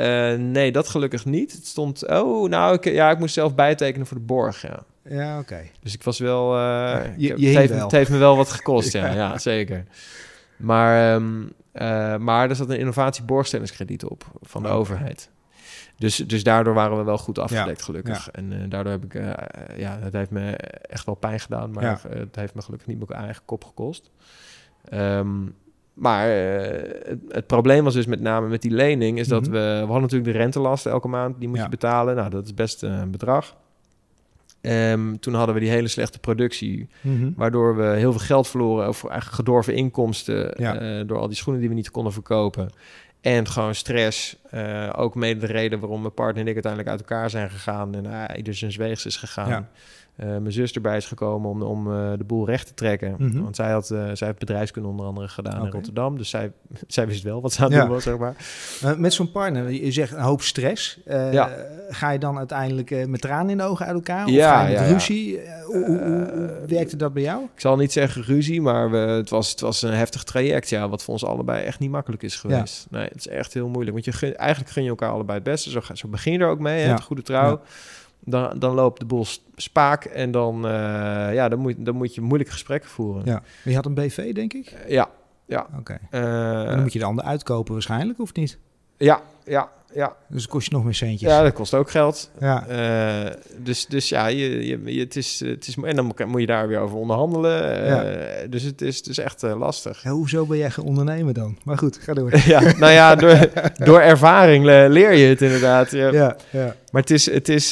[0.00, 1.52] Uh, nee, dat gelukkig niet.
[1.52, 4.82] Het stond, oh, nou, ik, ja, ik moest zelf bijtekenen voor de borg, ja.
[5.02, 5.52] Ja, oké.
[5.52, 5.70] Okay.
[5.82, 7.82] Dus ik was wel, uh, ja, je, je het, heeft, wel.
[7.82, 9.84] het heeft me wel wat gekost, ja, ja, ja zeker.
[10.56, 15.30] Maar, um, uh, maar er zat een innovatieborgstellingskrediet op van de oh, overheid.
[15.96, 18.28] Dus, dus daardoor waren we wel goed afgedekt, gelukkig.
[18.30, 19.14] En daardoor heb ik,
[19.76, 20.50] ja, het heeft me
[20.82, 24.10] echt wel pijn gedaan, maar het heeft me gelukkig niet mijn eigen kop gekost.
[24.92, 25.54] Um,
[26.00, 26.60] maar uh,
[27.04, 29.18] het, het, probleem was dus met name met die lening...
[29.18, 29.62] is dat mm -hmm.
[29.62, 29.68] we...
[29.68, 31.38] We hadden natuurlijk de rentelasten elke maand.
[31.38, 31.62] Die moet ja.
[31.62, 32.16] je betalen.
[32.16, 33.56] Nou, dat is best uh, een bedrag.
[34.60, 36.88] Um, toen hadden we die hele slechte productie...
[37.00, 37.32] Mm -hmm.
[37.36, 38.88] waardoor we heel veel geld verloren...
[38.88, 40.54] of eigenlijk gedorven inkomsten...
[40.56, 40.82] Ja.
[40.82, 42.70] Uh, door al die schoenen die we niet konden verkopen.
[43.20, 44.36] En gewoon stress.
[44.92, 47.94] ook mede de reden waarom mijn partner en ik uiteindelijk uit elkaar zijn gegaan...
[47.94, 49.48] en ieder zijn weegs is gegaan...
[49.48, 49.68] Ja.
[50.16, 53.14] Uh, mijn zus erbij is gekomen om, om uh, de boel recht te trekken.
[53.18, 53.42] Mm -hmm.
[53.42, 55.66] Want zij had uh, zij heeft bedrijfskunde onder andere gedaan okay.
[55.66, 56.18] in Rotterdam.
[56.18, 56.52] Dus zij,
[56.86, 57.80] zij wist wel wat ze aan het ja.
[57.80, 58.36] doen was, zeg maar.
[58.98, 61.00] met zo'n partner, je zegt een hoop stress.
[61.06, 61.50] Ja.
[61.88, 64.24] Ga je dan uiteindelijk met tranen in de ogen uit elkaar?
[64.24, 65.40] Of ja, ga je met ruzie?
[65.64, 67.42] Hoe, hoe, hoe, werkte dat bij jou?
[67.54, 70.68] Ik zal niet zeggen ruzie, maar we, het, was, het was een heftig traject.
[70.68, 72.86] Ja, wat voor ons allebei echt niet makkelijk is geweest.
[72.90, 74.04] Nee, het is echt heel moeilijk.
[74.04, 75.70] Want je eigenlijk gun je elkaar allebei het beste.
[75.70, 77.60] Zo, zo begin je er ook mee, hè, goede trouw
[78.20, 80.70] dan, dan loopt de boel spaak en dan, uh,
[81.34, 83.22] ja, dan, moet, dan moet je moeilijke gesprekken voeren.
[83.24, 83.42] Ja.
[83.64, 84.72] Je had een BV, denk ik?
[84.72, 85.10] Uh, ja,
[85.46, 85.66] ja.
[85.78, 85.98] Oké.
[86.10, 86.62] Okay.
[86.62, 88.58] Uh, dan moet je de ander uitkopen waarschijnlijk, of niet?
[89.04, 90.16] Ja, ja, ja.
[90.28, 91.30] Dus kost je nog meer centjes.
[91.30, 92.30] Ja, dat kost ook geld.
[92.40, 92.66] Ja.
[93.26, 96.46] Uh, dus, dus ja, je, je, je, het is, het is, en dan moet je
[96.46, 97.82] daar weer over onderhandelen.
[97.82, 98.46] Uh, ja.
[98.46, 100.02] Dus het is, het is echt uh, lastig.
[100.02, 101.58] Ja, hoezo ben jij gaan ondernemen dan?
[101.64, 102.36] Maar goed, ga door.
[102.46, 103.50] ja, nou ja, door,
[103.88, 105.90] door ervaring leer je het inderdaad.
[105.90, 106.36] Ja, ja.
[106.50, 106.74] ja.
[106.92, 107.70] Maar het is, het is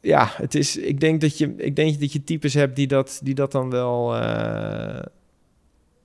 [0.00, 3.20] ja, het is, ik denk dat je, ik denk dat je types hebt die dat,
[3.22, 4.14] die dat dan wel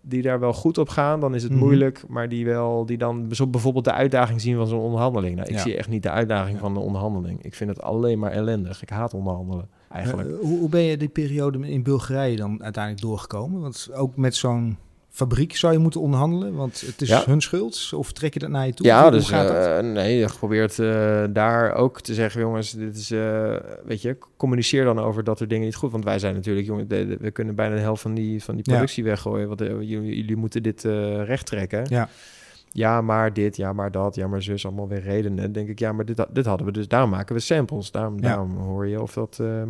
[0.09, 1.61] die daar wel goed op gaan, dan is het Mhm.
[1.61, 2.03] moeilijk.
[2.07, 5.35] Maar die, wel, die dan bijvoorbeeld de uitdaging zien van zo'n onderhandeling.
[5.35, 5.61] Nou, ik Ja.
[5.61, 6.61] zie echt niet de uitdaging Ja.
[6.61, 7.43] van de onderhandeling.
[7.43, 8.81] Ik vind het alleen maar ellendig.
[8.81, 10.29] Ik haat onderhandelen, eigenlijk.
[10.29, 13.61] Eh, hoe, hoe ben je die periode in Bulgarije dan uiteindelijk doorgekomen?
[13.61, 14.77] Want ook met zo'n
[15.19, 17.23] fabriek zou je moeten onderhandelen, want het is Ja.
[17.25, 17.91] hun schuld.
[17.95, 18.85] Of trek je dat naar je toe?
[18.85, 19.65] Ja, Hoe dus gaat dat?
[19.65, 23.55] eh, nee, je probeert eh, daar ook te zeggen, jongens, dit is, eh,
[23.85, 25.91] weet je, communiceer dan over dat er dingen niet goed.
[25.91, 28.55] Want wij zijn natuurlijk, jongen, de- de- we kunnen bijna de helft van die, van
[28.55, 28.71] die Ja.
[28.73, 29.47] productie weggooien.
[29.47, 30.83] Want jullie, jullie moeten dit
[31.23, 31.85] recht trekken.
[31.89, 32.09] Ja.
[32.71, 35.43] Ja, maar dit, ja, maar dat, ja, maar zus, allemaal weer redenen.
[35.43, 37.91] Dan denk ik, ja, maar dit, dit hadden we dus, daarom maken we samples.
[37.91, 38.21] Daarom, Ja.
[38.21, 39.69] daarom hoor je of dat, ehm,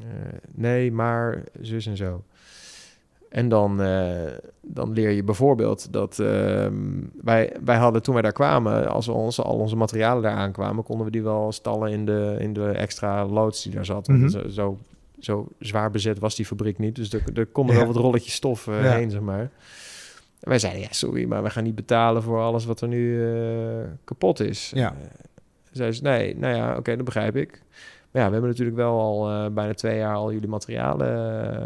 [0.00, 0.06] eh,
[0.54, 2.24] nee, maar zus en zo.
[3.30, 6.74] En dan, eh, dan leer je bijvoorbeeld dat ehm,
[7.22, 10.84] wij, wij hadden toen wij daar kwamen, als we ons, al onze materialen daar aankwamen,
[10.84, 14.08] konden we die wel stallen in de, in de extra loods die daar zat.
[14.08, 14.28] Mhm.
[14.28, 14.78] zo, zo,
[15.18, 16.94] zo zwaar bezet was die fabriek niet.
[16.96, 17.80] Dus er, er konden Ja.
[17.84, 18.92] wel wat rolletjes stof eh, Ja.
[18.94, 19.40] heen, zeg maar.
[20.40, 23.32] En wij zeiden, ja, sorry, maar we gaan niet betalen voor alles wat er nu
[23.34, 24.72] eh, kapot is.
[24.74, 24.94] Ja.
[25.72, 27.62] Zei ze, nee, nou ja, oké, dat begrijp ik.
[28.12, 31.08] Maar ja, we hebben natuurlijk wel al eh, bijna twee jaar al jullie materialen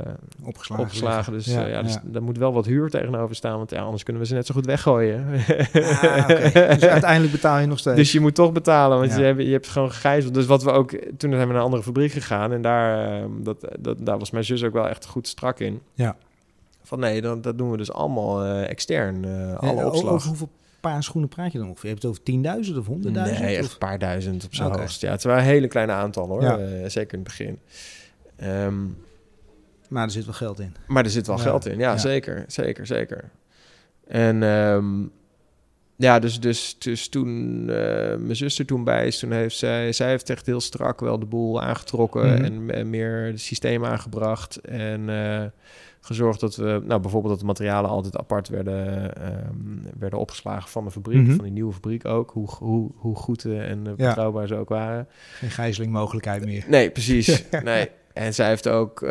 [0.07, 0.13] eh,
[0.47, 0.85] Opgeslagen.
[0.85, 1.33] opgeslagen.
[1.33, 2.01] Dus Ja, ja, ja, dus ja.
[2.05, 4.55] daar moet wel wat huur tegenover staan, want ja, anders kunnen we ze net zo
[4.55, 5.25] goed weggooien.
[5.27, 6.27] Ah.
[6.75, 7.97] Dus uiteindelijk betaal je nog steeds.
[7.97, 10.35] Dus je moet toch betalen, want je, hebt, je hebt gewoon gegijzeld.
[10.35, 10.91] Dus wat we ook...
[10.91, 12.53] Toen zijn we naar een andere fabriek gegaan.
[12.53, 15.81] En daar, eh, dat, dat, daar was mijn zus ook wel echt goed strak in.
[15.95, 16.17] Ja.
[16.83, 19.25] Van nee, dat, dat doen we dus allemaal eh, extern.
[19.25, 20.13] eh, Eh, alle opslag.
[20.13, 20.51] Over hoeveel
[20.93, 21.91] paar schoenen praat je dan ongeveer?
[21.91, 23.11] Heb je het over 10.000 of 100.000?
[23.13, 24.79] Nee, echt Of- een paar duizend op zijn Oké.
[24.79, 25.01] hoogst.
[25.01, 26.43] Ja, het waren hele kleine aantallen hoor.
[26.43, 26.59] Ja.
[26.59, 27.59] Eh, zeker in het begin.
[28.37, 28.85] Ehm,
[29.89, 30.75] Maar er zit wel geld in.
[30.87, 31.79] Maar er zit wel Ja, geld in.
[31.79, 31.99] Ja, ja.
[31.99, 32.45] zeker.
[32.47, 33.31] Zeker, zeker.
[34.07, 35.03] En ehm,
[35.97, 40.09] ja, dus, dus, dus toen eh, mijn zuster toen bij is, toen heeft zij, zij
[40.09, 42.45] heeft echt heel strak wel de boel aangetrokken Mhm.
[42.45, 44.57] en, en meer het systeem aangebracht.
[44.61, 45.45] En eh,
[46.01, 50.85] gezorgd dat we, nou bijvoorbeeld dat de materialen altijd apart werden, ehm, werden opgeslagen van
[50.85, 51.35] de fabriek, Mhm.
[51.35, 52.31] van die nieuwe fabriek ook.
[52.31, 53.93] Hoe, hoe, hoe goed eh, en Ja.
[54.07, 55.09] betrouwbaar ze ook waren.
[55.39, 56.65] Geen gijzelingmogelijkheid meer.
[56.69, 57.45] Nee, precies.
[57.65, 57.89] nee.
[58.15, 59.09] En zij heeft ook eh,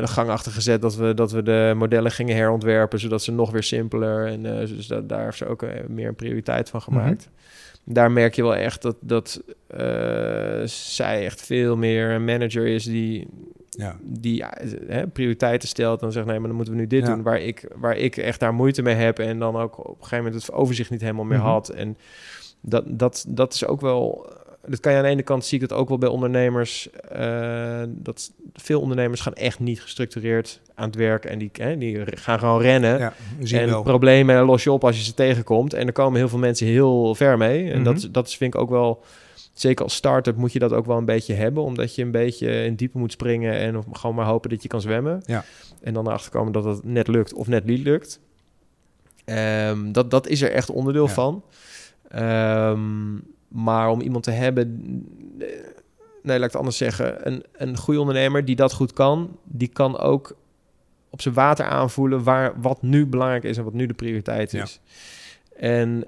[0.00, 3.50] de gang achter gezet dat we, dat we de modellen gingen herontwerpen, zodat ze nog
[3.50, 4.26] weer simpeler.
[4.26, 7.28] En eh, dus dat, daar heeft ze ook eh, meer een prioriteit van gemaakt.
[7.84, 9.42] Daar merk je wel echt dat, dat
[10.64, 13.26] zij echt veel meer een manager is die,
[13.70, 13.96] Ja.
[14.02, 14.44] die
[14.86, 16.02] hè, prioriteiten stelt.
[16.02, 17.14] En zegt nee, maar dan moeten we nu dit Ja.
[17.14, 17.22] doen.
[17.22, 19.18] Waar ik, waar ik echt daar moeite mee heb.
[19.18, 21.46] En dan ook op een gegeven moment het overzicht niet helemaal meer Mhm.
[21.46, 21.68] had.
[21.68, 21.96] En
[22.60, 24.32] dat, dat, dat is ook wel.
[24.66, 26.90] Dat kan je aan de ene kant zie ik dat ook wel bij ondernemers.
[26.90, 31.24] eh, dat veel ondernemers gaan echt niet gestructureerd aan het werk.
[31.24, 32.98] En die, hè, die gaan gewoon rennen.
[32.98, 33.12] Ja,
[33.50, 33.82] En wel.
[33.82, 35.74] problemen los je op als je ze tegenkomt.
[35.74, 37.70] En er komen heel veel mensen heel ver mee.
[37.70, 37.84] En Mhm.
[37.84, 39.02] dat, dat is, vind ik ook wel...
[39.52, 41.62] Zeker als start-up moet je dat ook wel een beetje hebben.
[41.62, 43.54] Omdat je een beetje in diepe moet springen.
[43.54, 45.22] En of gewoon maar hopen dat je kan zwemmen.
[45.26, 45.44] Ja.
[45.82, 48.20] En dan erachter komen dat het net lukt of net niet lukt.
[49.24, 51.12] Ehm, dat, dat is er echt onderdeel Ja.
[51.12, 51.42] van.
[52.08, 53.16] Ehm,
[53.50, 54.66] maar om iemand te hebben...
[55.38, 55.46] eh,
[56.22, 57.26] Nee, laat ik het anders zeggen.
[57.26, 59.36] Een, een goede ondernemer die dat goed kan...
[59.44, 60.36] die kan ook
[61.10, 62.22] op zijn water aanvoelen...
[62.22, 64.62] Waar, wat nu belangrijk is en wat nu de prioriteit Ja.
[64.62, 64.80] is.
[65.56, 66.04] En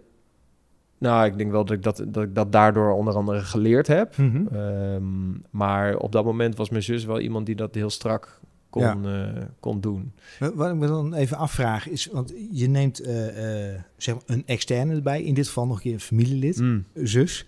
[0.99, 4.17] nou, ik denk wel dat ik dat, dat ik dat daardoor onder andere geleerd heb.
[4.17, 4.47] Mhm.
[4.55, 8.41] Ehm, maar op dat moment was mijn zus wel iemand die dat heel strak
[8.73, 8.97] kon, Ja.
[9.35, 10.13] eh, kon doen.
[10.55, 14.43] Wat ik me dan even afvraag is, want je neemt eh, eh, zeg maar een
[14.47, 16.85] externe erbij, in dit geval nog een keer een familielid, Mm.
[16.95, 17.47] zus.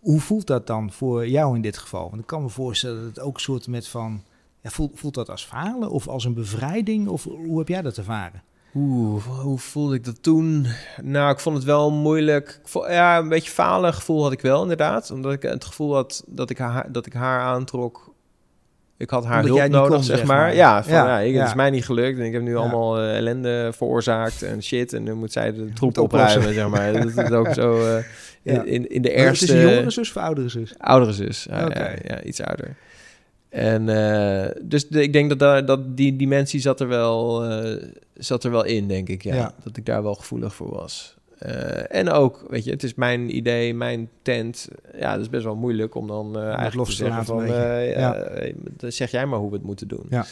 [0.00, 2.08] Hoe voelt dat dan voor jou in dit geval?
[2.08, 4.22] Want ik kan me voorstellen dat het ook een soort met van,
[4.60, 7.08] ja, voelt, voelt dat als falen of als een bevrijding?
[7.08, 8.42] Of hoe heb jij dat ervaren?
[8.74, 10.66] Oeh, hoe voelde ik dat toen?
[11.02, 12.60] Nou, ik vond het wel moeilijk.
[12.88, 15.10] Ja, een beetje falen gevoel had ik wel inderdaad.
[15.10, 18.13] Omdat ik het gevoel had dat ik haar, dat ik haar aantrok.
[18.96, 20.36] Ik had haar Omdat hulp nodig, kon, zeg zeg maar.
[20.36, 20.54] maar.
[20.54, 21.06] Ja, van, ja.
[21.06, 21.38] Ja, ik, ja.
[21.38, 22.18] het is mij niet gelukt.
[22.18, 24.92] En ik heb nu allemaal eh, ellende veroorzaakt en shit.
[24.92, 26.92] En nu moet zij de troep opruimen, zeg maar.
[27.14, 28.04] Dat is ook zo eh,
[28.42, 29.44] in, in, in de Maar ergste...
[29.44, 30.74] is een jongere zus of oudere zus?
[30.78, 31.46] Oudere zus.
[31.50, 31.78] Ja, Oké.
[31.78, 32.76] ja, ja, iets ouder.
[33.48, 37.44] En eh, dus de, ik denk dat, daar, dat die dimensie zat er, wel,
[38.14, 39.22] zat er wel in, denk ik.
[39.22, 39.54] Ja.
[39.64, 41.16] Dat ik daar wel gevoelig voor was.
[41.44, 44.68] Eh, en ook, weet je, het is mijn idee, mijn tent.
[44.98, 47.44] Ja, dat is best wel moeilijk om dan eh eigenlijk los te zeggen van...
[47.44, 48.28] eh, Ja.
[48.76, 50.06] dan zeg jij maar hoe we het moeten doen.
[50.10, 50.24] Ja.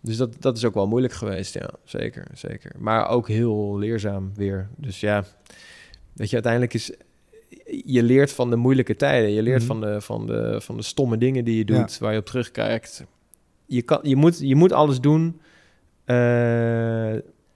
[0.00, 1.70] Dus dat, dat is ook wel moeilijk geweest, ja.
[1.84, 2.72] Zeker, zeker.
[2.78, 4.68] Maar ook heel leerzaam weer.
[4.76, 5.24] Dus ja,
[6.12, 6.92] weet je, uiteindelijk is...
[7.84, 9.30] Je leert van de moeilijke tijden.
[9.30, 9.66] Je leert Mhm.
[9.66, 13.04] van, de, van, de, van de stomme dingen die je doet, waar je op terugkijkt.
[13.66, 15.40] Je, kan, je, moet, je moet alles doen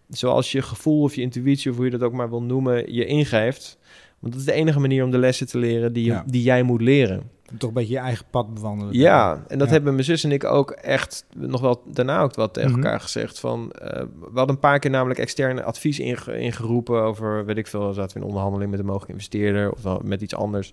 [0.08, 3.04] zoals je gevoel of je intuïtie, of hoe je dat ook maar wil noemen, je
[3.06, 3.78] ingeeft.
[4.18, 6.24] Want dat is de enige manier om de lessen te leren die, Ja.
[6.26, 7.34] die jij moet leren.
[7.58, 8.94] Toch een beetje je eigen pad bewandelen.
[8.94, 9.72] Ja, en dat Ja.
[9.72, 12.78] hebben mijn zus en ik ook echt nog wel daarna ook wat tegen Mhm.
[12.82, 13.40] elkaar gezegd.
[13.40, 17.66] Van, eh, we hadden een paar keer namelijk externe advies inge- ingeroepen over, weet ik
[17.66, 20.70] veel, zaten we in onderhandeling met een mogelijke investeerder of met iets anders.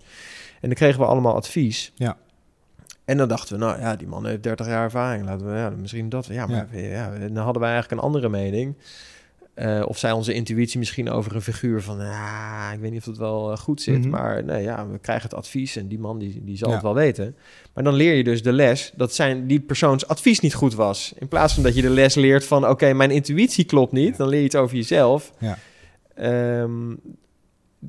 [0.60, 1.92] En dan kregen we allemaal advies.
[1.94, 2.16] Ja.
[3.04, 5.24] En dan dachten we, nou ja, die man heeft 30 jaar ervaring.
[5.24, 6.26] Laten we ja, misschien dat.
[6.26, 7.10] Ja, maar ja.
[7.18, 8.74] dan hadden wij eigenlijk een andere mening.
[9.54, 13.06] Eh, of zij onze intuïtie misschien over een figuur van, ja, ik weet niet of
[13.06, 14.08] het wel eh, goed zit, Mhm.
[14.08, 16.74] maar nee, ja, we krijgen het advies en die man die, die zal Ja.
[16.74, 17.36] het wel weten.
[17.74, 21.12] Maar dan leer je dus de les dat zijn die persoons advies niet goed was.
[21.18, 24.28] In plaats van dat je de les leert van, oké, mijn intuïtie klopt niet, dan
[24.28, 25.32] leer je iets over jezelf.
[25.38, 25.58] Ja.
[26.14, 26.90] Ehm,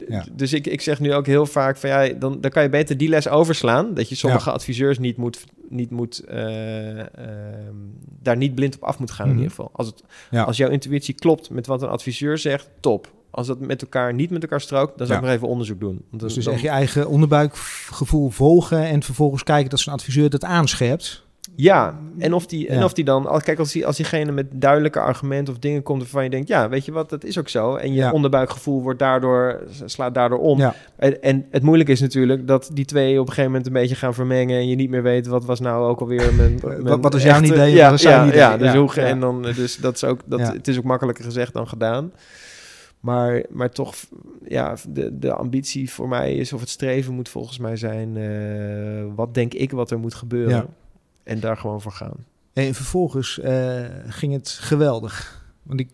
[0.09, 0.26] Ja.
[0.32, 2.97] Dus ik, ik zeg nu ook heel vaak van ja, dan, dan kan je beter
[2.97, 3.93] die les overslaan.
[3.93, 7.76] Dat je sommige adviseurs niet moet, niet moet eh, ehm,
[8.22, 9.36] daar niet blind op af moet gaan Mhm.
[9.36, 9.70] in ieder geval.
[9.74, 10.43] Als, het, Ja.
[10.43, 13.13] als jouw intuïtie klopt met wat een adviseur zegt, top.
[13.32, 15.24] Als dat met elkaar niet met elkaar strookt, dan zou Ja.
[15.26, 16.01] ik nog even onderzoek doen.
[16.09, 20.30] Want Dus, dan- dus echt je eigen onderbuikgevoel volgen en vervolgens kijken dat zo'n adviseur
[20.30, 21.24] dat aanscherpt.
[21.56, 25.00] Ja, en of die, en of die dan, kijk, als, die, als diegene met duidelijke
[25.00, 27.76] argumenten of dingen komt waarvan je denkt, ja, weet je wat, dat is ook zo.
[27.76, 28.12] En je Ja.
[28.12, 30.58] onderbuikgevoel wordt daardoor, slaat daardoor om.
[30.60, 30.76] Ja.
[30.96, 33.96] En, en het moeilijke is natuurlijk dat die twee op een gegeven moment een beetje
[33.96, 37.14] gaan vermengen en je niet meer weet wat was nou ook alweer mijn, mijn wat
[37.14, 38.38] was jouw echte- idee, Ja, was zijn idee?
[38.39, 41.24] ja, dus hoe, en dan, eh, dus dat is ook, dat, het is ook makkelijker
[41.24, 42.12] gezegd dan gedaan.
[43.00, 43.96] Maar, maar toch,
[44.48, 49.06] ja, de, de ambitie voor mij is, of het streven moet volgens mij zijn, eh,
[49.16, 50.66] wat denk ik wat er moet gebeuren?
[51.26, 52.26] En daar gewoon voor gaan.
[52.53, 55.43] En vervolgens eh, ging het geweldig.
[55.63, 55.89] Want ik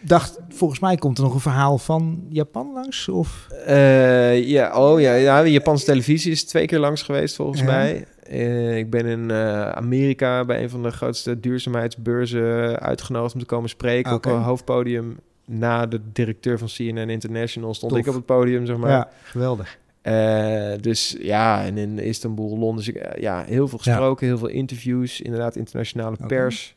[0.00, 3.08] dacht, volgens mij komt er nog een verhaal van Japan langs.
[3.08, 7.62] Of Eh, ja, oh ja, ja, de Japanse televisie is twee keer langs geweest volgens
[7.62, 8.06] mij.
[8.22, 13.46] Eh, ik ben in eh, Amerika bij een van de grootste duurzaamheidsbeurzen uitgenodigd om te
[13.46, 15.18] komen spreken op een hoofdpodium.
[15.44, 18.00] Na de directeur van CNN International stond Tof.
[18.00, 18.90] ik op het podium, zeg maar.
[18.90, 19.78] ja, geweldig.
[20.06, 24.48] Eh, dus ja, en in Istanbul, Londen, ik, eh, ja, heel veel gesproken, heel veel
[24.48, 26.74] interviews, inderdaad internationale pers.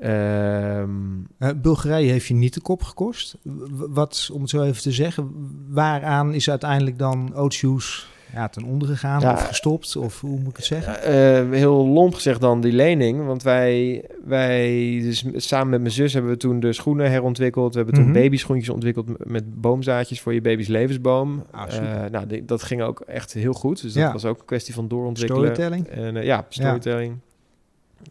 [0.00, 0.90] Ehm,
[1.38, 3.36] Eh, Bulgarije heeft je niet de kop gekost.
[3.42, 5.30] W- Wat, om het zo even te zeggen,
[5.68, 9.32] waaraan is uiteindelijk dan Oatshoes ja, ten onder gegaan Ja.
[9.32, 9.96] of gestopt?
[9.96, 11.02] Of hoe moet ik het zeggen?
[11.02, 13.26] Eh, heel lomp gezegd dan die lening.
[13.26, 14.68] Want wij, wij
[15.02, 17.72] dus samen met mijn zus hebben we toen de schoenen herontwikkeld.
[17.72, 18.20] We hebben toen Mhm.
[18.20, 21.44] babyschoentjes ontwikkeld met boomzaadjes voor je baby's levensboom.
[21.50, 21.76] Ah.
[21.76, 23.82] Eh, nou, die- dat ging ook echt heel goed.
[23.82, 24.12] Dus dat Ja.
[24.12, 25.54] was ook een kwestie van doorontwikkelen.
[25.54, 25.86] Storytelling?
[25.88, 27.16] En, eh, ja, storytelling.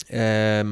[0.08, 0.68] Ehm,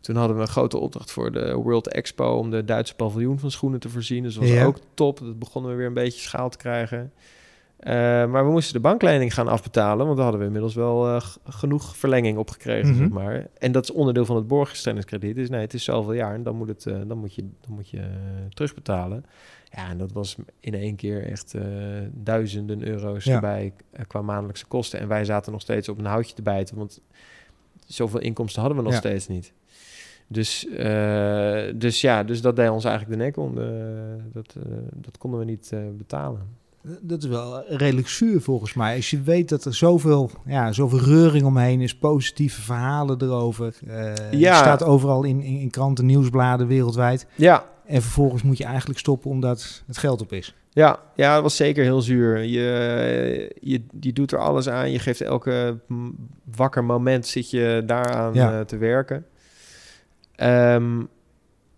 [0.00, 3.50] toen hadden we een grote opdracht voor de World Expo om de Duitse paviljoen van
[3.50, 4.22] schoenen te voorzien.
[4.22, 5.18] Dus dat was ook top.
[5.18, 7.12] Dat begonnen we weer een beetje schaal te krijgen.
[7.84, 7.92] Eh,
[8.26, 11.96] maar we moesten de banklening gaan afbetalen, want daar hadden we inmiddels wel eh, genoeg
[11.96, 12.98] verlenging op gekregen, Mhm.
[12.98, 13.46] zeg maar.
[13.58, 15.34] En dat is onderdeel van het borgstellingskrediet.
[15.34, 17.74] Dus nee, het is zoveel jaar en dan moet, het, eh, dan moet je, dan
[17.74, 18.02] moet je
[18.48, 19.24] terugbetalen.
[19.70, 21.54] Ja, en dat was in één keer echt
[22.12, 23.34] duizenden euro's Ja.
[23.34, 23.72] erbij
[24.06, 25.00] qua maandelijkse kosten.
[25.00, 27.00] En wij zaten nog steeds op een houtje te bijten, want
[27.86, 28.98] zoveel inkomsten hadden we nog Ja.
[28.98, 29.52] steeds niet.
[30.26, 30.66] Dus,
[31.74, 33.54] dus ja, dus dat deed ons eigenlijk de nek om.
[34.32, 34.56] Dat,
[34.94, 36.62] dat konden we niet betalen.
[37.00, 38.96] Dat is wel redelijk zuur volgens mij.
[38.96, 43.74] Als je weet dat er zoveel, ja, zoveel reuring omheen is, positieve verhalen erover.
[43.86, 44.48] eh Ja.
[44.50, 47.26] Het staat overal in, in, in kranten, nieuwsbladen wereldwijd.
[47.34, 50.54] Ja, En vervolgens moet je eigenlijk stoppen omdat het geld op is.
[50.70, 52.38] Ja, ja, dat was zeker heel zuur.
[52.38, 54.90] Je, je, je doet er alles aan.
[54.90, 55.78] Je geeft elke
[56.56, 58.58] wakker moment zit je daaraan Ja.
[58.58, 59.26] eh, te werken.
[60.36, 61.02] Ehm,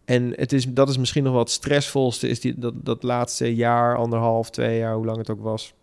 [0.06, 3.96] en het is, dat is misschien nog wat stressvolste, is die, dat, dat laatste jaar,
[3.96, 5.74] anderhalf, twee jaar, hoe lang het ook was.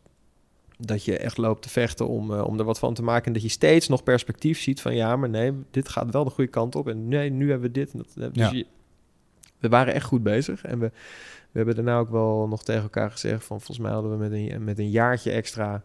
[0.78, 3.26] Dat je echt loopt te vechten om, eh, om er wat van te maken.
[3.26, 6.30] En dat je steeds nog perspectief ziet van ja, maar nee, dit gaat wel de
[6.30, 6.88] goede kant op.
[6.88, 7.92] En nee, nu hebben we dit.
[7.94, 8.52] En dat, dus Ja.
[8.52, 8.66] je-
[9.60, 10.64] we waren echt goed bezig.
[10.64, 10.86] En we,
[11.52, 14.32] we hebben daarna ook wel nog tegen elkaar gezegd van volgens mij hadden we met
[14.32, 15.84] een, met een jaartje extra.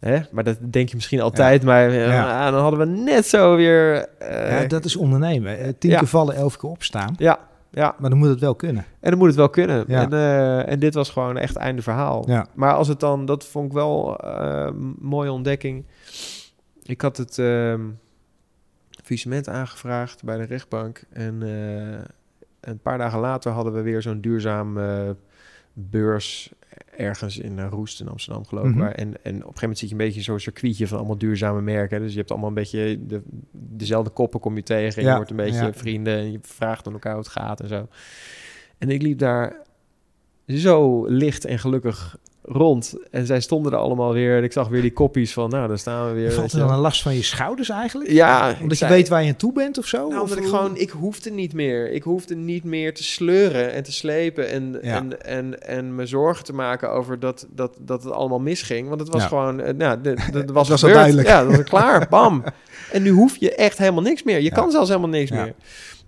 [0.00, 0.18] Hè?
[0.30, 1.62] Maar dat denk je misschien altijd.
[1.62, 2.46] Maar eh, Ja.
[2.46, 4.08] ah, dan hadden we net zo weer.
[4.18, 5.58] eh, ja, dat is ondernemen.
[5.58, 7.14] Eh, Tien keer vallen, elf keer opstaan.
[7.18, 7.38] ja,
[7.70, 8.84] ja, Maar dan moet het wel kunnen.
[9.00, 9.84] en dan moet het wel kunnen.
[9.86, 10.10] Ja.
[10.10, 12.24] En, en dit was gewoon echt einde verhaal.
[12.28, 12.46] Ja.
[12.54, 15.84] Maar als het dan, dat vond ik wel een mooie ontdekking.
[16.82, 17.80] Ik had het ehm
[19.04, 21.02] faillissement aangevraagd bij de rechtbank.
[21.12, 21.42] En
[22.60, 24.78] een paar dagen later hadden we weer zo'n duurzaam
[25.72, 26.52] beurs
[26.98, 28.74] ergens in eh, Roest in Amsterdam geloof ik.
[28.74, 28.82] Mhm.
[28.82, 31.60] En, en op een gegeven moment zit je een beetje zo'n circuitje van allemaal duurzame
[31.60, 32.00] merken.
[32.00, 33.22] Dus je hebt allemaal een beetje de,
[33.52, 34.96] dezelfde koppen kom je tegen.
[34.96, 35.72] En Ja, je wordt een beetje ja.
[35.72, 37.88] vrienden en je vraagt aan elkaar hoe het gaat en zo.
[38.78, 39.62] En ik liep daar
[40.46, 42.18] zo licht en gelukkig
[42.48, 42.94] rond.
[43.10, 44.36] En zij stonden er allemaal weer.
[44.36, 46.32] En ik zag weer die koppies van, nou, daar staan we weer.
[46.32, 48.10] Valt er je dan een last van je schouders eigenlijk?
[48.10, 50.08] Ja, Omdat je weet waar je aan toe bent of zo?
[50.08, 51.90] Nou, Of ik gewoon, ik hoefde niet meer.
[51.92, 54.96] Ik hoefde niet meer te sleuren en te slepen en, Ja.
[54.96, 58.88] en, en, en me zorgen te maken over dat, dat, dat het allemaal misging.
[58.88, 59.28] Want het was Ja.
[59.28, 59.98] gewoon, eh, nou,
[60.32, 61.28] het was, was al duidelijk.
[61.28, 62.44] Ja, dat was klaar, bam.
[62.92, 64.36] En nu hoef je echt helemaal niks meer.
[64.36, 64.50] Je Ja.
[64.54, 65.54] kan zelfs helemaal niks meer.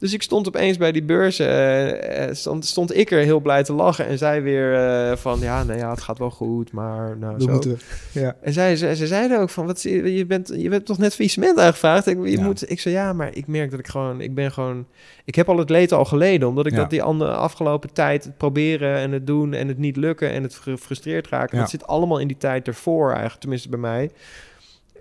[0.00, 3.62] Dus ik stond opeens bij die beurs, eh, eh, stond, stond ik er heel blij
[3.64, 4.06] te lachen.
[4.06, 7.48] En zij weer eh, van, ja, nou ja, het gaat wel goed, maar nou zo.
[7.50, 7.78] moeten...
[8.12, 8.36] Ja.
[8.42, 11.58] En zij, ze, ze zeiden ook van, wat, je, bent, je bent toch net faillissement
[11.58, 12.06] aangevraagd?
[12.06, 12.42] Ik, je Ja.
[12.42, 14.86] moet, ik zei, ja, maar ik merk dat ik gewoon, ik ben gewoon,
[15.24, 16.78] ik heb al het leed al geleden, omdat ik Ja.
[16.78, 20.42] dat die andere afgelopen tijd, het proberen en het doen en het niet lukken en
[20.42, 24.10] het gefrustreerd raken, dat zit allemaal in die tijd ervoor eigenlijk, tenminste bij mij.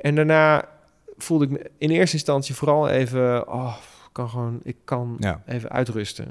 [0.01, 0.65] En daarna
[1.17, 3.75] voelde ik me in eerste instantie vooral even, oh,
[4.11, 5.41] kan gewoon, ik kan Ja.
[5.45, 6.27] even uitrusten.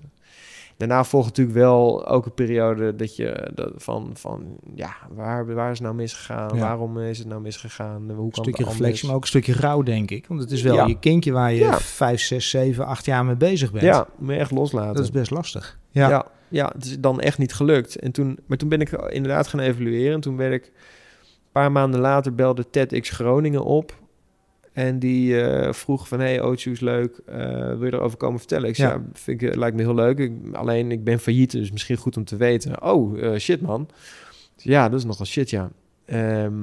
[0.77, 5.71] Daarna volgt natuurlijk wel ook een periode dat je dat van, van ja, waar, waar
[5.71, 6.51] is het nou misgegaan?
[6.55, 6.61] Ja.
[6.61, 8.11] Waarom is het nou misgegaan?
[8.11, 10.27] Hoe Een kan stukje reflectie, maar ook een stukje rouw, denk ik.
[10.27, 10.87] Want het is wel Ja.
[10.87, 11.79] je kindje waar je Ja.
[11.79, 13.85] vijf, zes, zeven, acht jaar mee bezig bent.
[13.85, 14.95] Ja, me echt loslaten.
[14.95, 15.79] Dat is best lastig.
[15.91, 16.09] ja.
[16.09, 16.27] Ja.
[16.49, 17.97] ja, het is dan echt niet gelukt.
[17.97, 20.15] En toen, maar toen ben ik inderdaad gaan evalueren.
[20.15, 23.95] En toen werd ik een paar maanden later belde TEDx Groningen op.
[24.73, 28.69] En die eh, vroeg van, hey, Ootje is leuk, eh, wil je erover komen vertellen?
[28.69, 29.03] Ik zei, Ja.
[29.13, 30.19] vind ik, lijkt me heel leuk.
[30.19, 32.83] Ik, alleen, ik ben failliet, dus misschien goed om te weten.
[32.83, 33.89] Oh, eh, shit man.
[34.57, 35.71] Ja, dat is nogal shit, ja.
[36.05, 36.55] Ehm,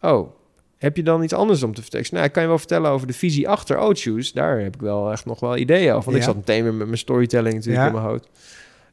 [0.00, 0.30] oh,
[0.76, 2.06] heb je dan iets anders om te vertellen?
[2.10, 4.32] Nou, ik kan je wel vertellen over de visie achter Oatshoes.
[4.32, 6.04] Daar heb ik wel echt nog wel ideeën over.
[6.04, 7.86] Want ik zat meteen weer met mijn storytelling natuurlijk Ja.
[7.86, 8.28] in mijn hoofd.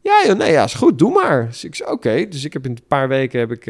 [0.01, 1.45] Ja, joh, nee, ja, is goed, doe maar.
[1.45, 2.26] Dus ik zei, oké.
[2.30, 3.66] Dus ik heb in een paar weken heb ik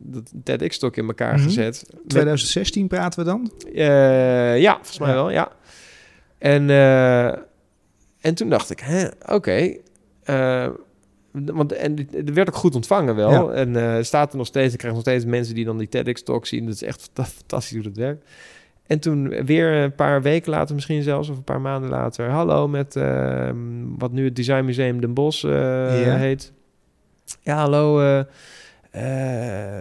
[0.00, 1.42] dat TEDx-stok in elkaar Mhm.
[1.42, 1.84] gezet.
[1.92, 3.50] Met- 2016 praten we dan?
[3.74, 5.14] eh, ja, volgens mij Ja.
[5.14, 5.52] wel, ja.
[6.38, 7.26] En, eh,
[8.20, 9.76] en toen dacht ik, oké.
[10.24, 10.68] eh,
[11.32, 13.30] want en het werd ook goed ontvangen wel.
[13.54, 13.64] Ja.
[13.64, 16.64] En staat er nog steeds, ik krijg nog steeds mensen die dan die TEDx-talk zien.
[16.64, 18.24] Dat is echt fanta- fantastisch hoe dat werkt.
[18.86, 22.28] En toen weer een paar weken later, misschien zelfs, of een paar maanden later...
[22.30, 23.50] Hallo, met eh,
[23.98, 25.42] wat nu het Design Museum Den Bosch
[26.18, 26.52] heet.
[27.40, 28.00] Ja, hallo.
[28.90, 29.02] Eh,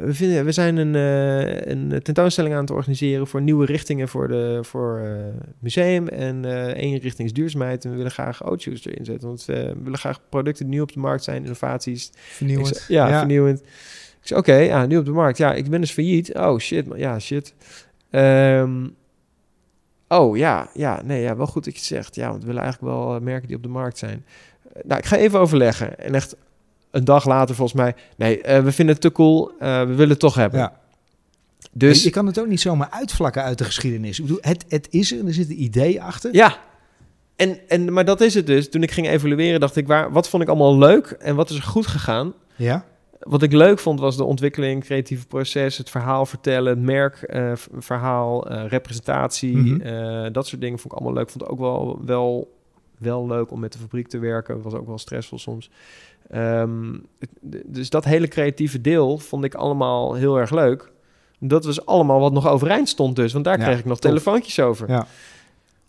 [0.03, 4.27] we, vinden, we zijn een, eh, een tentoonstelling aan het organiseren voor nieuwe richtingen voor,
[4.27, 5.09] de, voor eh,
[5.45, 6.07] het museum.
[6.07, 6.45] En
[6.75, 7.85] één richting is duurzaamheid.
[7.85, 9.27] En we willen graag Oatshoes erin zetten.
[9.27, 12.11] Want we willen graag producten die nieuw op de markt zijn, innovaties.
[12.13, 12.75] Vernieuwend.
[12.75, 13.59] zei, ja, vernieuwend.
[13.59, 15.37] Ik zei, oké, ja, nu op de markt.
[15.37, 16.35] Ja, ik ben dus failliet.
[16.35, 16.87] Oh, shit.
[16.87, 16.97] man.
[16.97, 17.53] Ja, shit.
[18.09, 18.87] Ehm,
[20.07, 22.15] oh, ja, ja, nee, ja, wel goed dat je het zegt.
[22.15, 24.25] Ja, want we willen eigenlijk wel merken die op de markt zijn.
[24.83, 25.99] Nou, ik ga even overleggen.
[25.99, 26.35] En echt
[26.91, 27.95] een dag later volgens mij...
[28.17, 29.51] Nee, eh, we vinden het te cool.
[29.59, 30.59] Eh, we willen het toch hebben.
[30.59, 30.79] Ja.
[31.71, 34.19] Dus Je kan het ook niet zomaar uitvlakken uit de geschiedenis.
[34.19, 36.33] Ik bedoel, het, het is er, er zit een idee achter.
[36.35, 36.57] Ja,
[37.35, 38.69] en, en, maar dat is het dus.
[38.69, 41.55] Toen ik ging evalueren, dacht ik, waar, wat vond ik allemaal leuk en wat is
[41.55, 42.33] er goed gegaan?
[42.55, 42.85] Ja.
[43.19, 47.51] Wat ik leuk vond was de ontwikkeling, creatieve proces, het verhaal vertellen, het merk, eh,
[48.67, 50.31] representatie, Mhm.
[50.31, 51.29] dat soort dingen vond ik allemaal leuk.
[51.29, 52.57] Vond ook wel, wel,
[52.97, 54.61] wel leuk om met de fabriek te werken.
[54.61, 55.69] Was ook wel stressvol soms.
[56.29, 56.93] Ehm,
[57.65, 60.91] dus dat hele creatieve deel vond ik allemaal heel erg leuk.
[61.39, 64.09] Dat was allemaal wat nog overeind stond dus, want daar Ja, kreeg ik nog tof.
[64.09, 64.89] telefoontjes over.
[64.89, 65.07] Ja.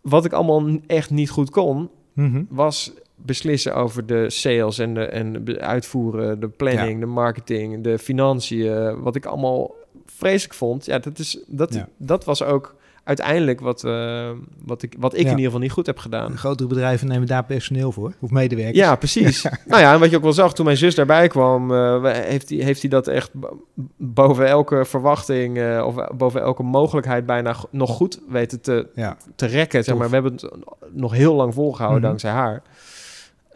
[0.00, 2.42] Wat ik allemaal echt niet goed kon, Mhm.
[2.48, 7.98] was beslissen over de sales en de, en de uitvoeren, de planning, de marketing, de
[7.98, 9.00] financiën.
[9.02, 9.74] Wat ik allemaal
[10.06, 10.84] vreselijk vond.
[10.86, 11.88] Ja, dat, is, dat, Ja.
[11.96, 12.74] dat was ook
[13.08, 14.30] uiteindelijk wat, eh,
[14.64, 15.24] wat ik, wat ik Ja.
[15.24, 16.36] in ieder geval niet goed heb gedaan.
[16.36, 18.76] Grotere bedrijven nemen daar personeel voor, of medewerkers.
[18.78, 19.42] Ja, precies.
[19.66, 22.48] nou ja, en wat je ook wel zag toen mijn zus daarbij kwam, eh, heeft
[22.48, 23.64] hij heeft hij dat echt bo-
[23.96, 29.16] boven elke verwachting eh, of boven elke mogelijkheid bijna nog goed weten te, Ja.
[29.36, 29.84] te rekken.
[29.84, 30.08] Zeg maar.
[30.08, 30.50] We hebben het
[30.92, 32.08] nog heel lang volgehouden Mhm.
[32.08, 32.62] dankzij haar.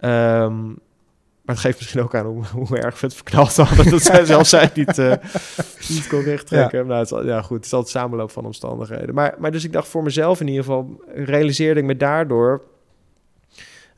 [0.00, 0.55] Ehm,
[1.45, 3.90] maar het geeft misschien ook aan hoe, hoe erg we het verknald hadden.
[3.90, 5.12] Dat zij zelfs zij niet, eh,
[5.95, 6.86] niet kon rechttrekken.
[6.86, 9.14] Nou, het is, ja, goed, het is altijd samenloop van omstandigheden.
[9.14, 12.62] Maar, maar dus ik dacht voor mezelf in ieder geval, realiseerde ik me daardoor...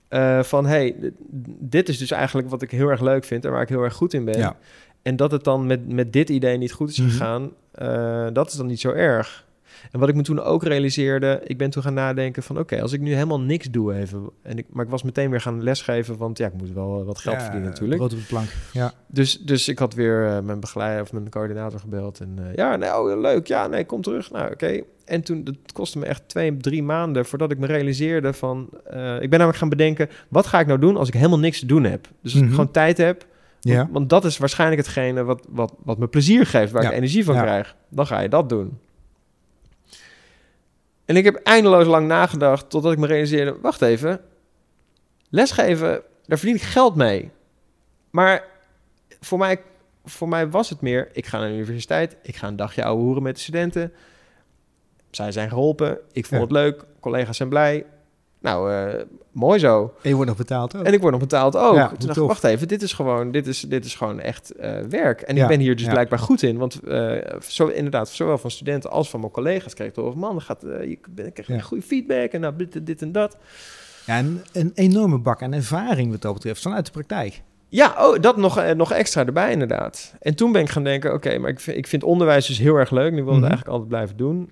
[0.09, 1.13] eh, van, hey,
[1.59, 3.45] dit is dus eigenlijk wat ik heel erg leuk vind...
[3.45, 4.39] en waar ik heel erg goed in ben.
[4.39, 4.57] Ja.
[5.03, 7.09] En dat het dan met, met dit idee niet goed is Mhm.
[7.11, 7.51] gegaan...
[7.73, 9.44] eh, dat is dan niet zo erg.
[9.91, 12.93] En wat ik me toen ook realiseerde, ik ben toen gaan nadenken van oké, als
[12.93, 14.31] ik nu helemaal niks doe even.
[14.43, 17.07] En ik, maar ik was meteen weer gaan lesgeven, want ja, ik moet wel eh,
[17.07, 17.99] wat geld Ja, verdienen natuurlijk.
[17.99, 18.49] Brood op de plank.
[18.73, 18.93] Ja.
[19.07, 22.21] Dus, dus ik had weer eh, mijn begeleider of mijn coördinator gebeld.
[22.21, 24.31] En eh, ja, nou leuk, ja, nee, kom terug.
[24.31, 24.81] Nou, oké.
[25.05, 28.69] En toen, dat kostte me echt twee, drie maanden voordat ik me realiseerde van...
[29.21, 31.67] ik ben namelijk gaan bedenken, wat ga ik nou doen als ik helemaal niks te
[31.67, 32.09] doen heb?
[32.21, 32.45] Dus als Mhm.
[32.45, 33.27] ik gewoon tijd heb.
[33.91, 36.89] Want, dat is waarschijnlijk hetgene wat, wat, wat me plezier geeft, waar Ja.
[36.91, 37.43] ik energie van Ja.
[37.43, 37.77] krijg.
[37.89, 38.79] Dan ga je dat doen.
[41.05, 43.57] En ik heb eindeloos lang nagedacht totdat ik me realiseerde...
[43.61, 44.21] wacht even,
[45.29, 47.31] lesgeven, daar verdien ik geld mee.
[48.11, 48.45] Maar
[49.21, 49.63] voor mij
[50.05, 53.03] voor mij was het meer, ik ga naar de universiteit, ik ga een dagje ouwe
[53.03, 53.93] hoeren met de studenten.
[55.11, 56.47] Zij zijn geholpen, ik vond Ja.
[56.47, 57.87] het leuk, collega's zijn blij.
[58.41, 59.95] Nou, eh, mooi zo.
[60.03, 60.85] En je wordt nog betaald ook.
[60.85, 61.75] En ik word nog betaald ook.
[61.75, 64.51] Ja, Toen dacht ik, wacht even, dit is gewoon, dit is, dit is gewoon echt
[64.51, 65.21] eh, werk.
[65.21, 65.91] En Ja, ik ben hier dus ja.
[65.91, 66.57] blijkbaar goed in.
[66.59, 67.17] Want eh,
[67.49, 70.15] zo, inderdaad, zowel van studenten als van mijn collega's kreeg ik toch...
[70.15, 71.59] man, gaat, eh, je ben- ik krijg Ja.
[71.61, 73.37] goede feedback en nou, dit, dit en dat.
[74.07, 77.43] Ja, een, een enorme bak aan ervaring wat dat betreft, vanuit de praktijk.
[77.69, 80.15] Ja, oh, dat nog, nog extra erbij inderdaad.
[80.21, 82.77] En toen ben ik gaan denken, oké, maar ik vind, ik vind onderwijs dus heel
[82.77, 83.13] erg leuk.
[83.13, 83.43] En ik wil Mhm.
[83.43, 84.51] het eigenlijk altijd blijven doen.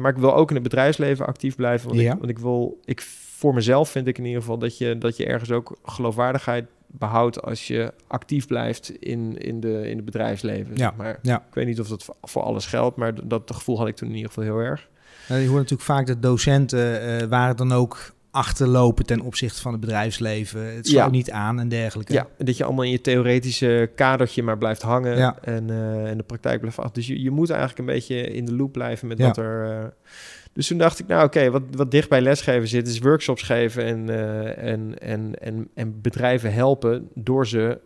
[0.00, 1.88] Maar ik wil ook in het bedrijfsleven actief blijven.
[1.88, 2.12] Want, Ja.
[2.12, 3.06] ik, want ik wil, ik,
[3.44, 7.42] voor mezelf vind ik in ieder geval dat je, dat je ergens ook geloofwaardigheid behoudt
[7.42, 10.70] als je actief blijft in, in, de, in het bedrijfsleven.
[10.76, 11.18] Ja, Zeg maar.
[11.22, 11.36] ja.
[11.48, 14.14] Ik weet niet of dat voor- alles geldt, maar dat gevoel had ik toen in
[14.14, 14.88] ieder geval heel erg.
[15.28, 19.80] Je hoort natuurlijk vaak dat docenten eh, waren dan ook achterlopen ten opzichte van het
[19.80, 20.74] bedrijfsleven.
[20.74, 21.10] Het sloot Ja.
[21.10, 22.12] niet aan en dergelijke.
[22.12, 25.36] Ja, dat je allemaal in je theoretische kadertje maar blijft hangen Ja.
[25.42, 26.90] en, eh, en de praktijk blijft af.
[26.90, 29.26] Dus je, je moet eigenlijk een beetje in de loop blijven met Ja.
[29.26, 29.70] wat er...
[29.70, 29.84] eh,
[30.52, 33.84] dus toen dacht ik, nou oké, wat, wat dicht bij lesgeven zit, is workshops geven
[33.84, 37.78] en, eh, en, en, en, en bedrijven helpen door ze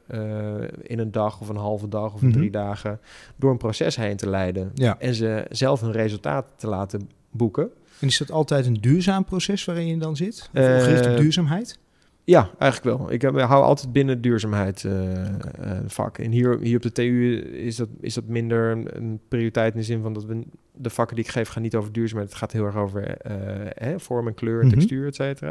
[0.83, 2.33] in een dag of een halve dag of Mhm.
[2.33, 3.01] drie dagen
[3.37, 4.71] door een proces heen te leiden.
[4.75, 4.97] Ja.
[4.99, 7.71] En ze zelf hun resultaat te laten boeken.
[8.01, 10.51] En is dat altijd een duurzaam proces waarin je dan zit?
[10.55, 11.79] Of gericht op Eh, duurzaamheid?
[12.25, 13.13] Ja, eigenlijk wel.
[13.13, 16.19] Ik heb, hou altijd binnen duurzaamheid eh, eh, vak.
[16.19, 19.85] En hier, hier op de TU is dat, is dat minder een, prioriteit in de
[19.87, 20.43] zin van dat we
[20.73, 22.29] de vakken die ik geef gaan niet over duurzaamheid.
[22.31, 23.35] Het gaat heel erg over eh,
[23.69, 24.75] hè, vorm en kleur en Mhm.
[24.77, 25.51] textuur, et cetera.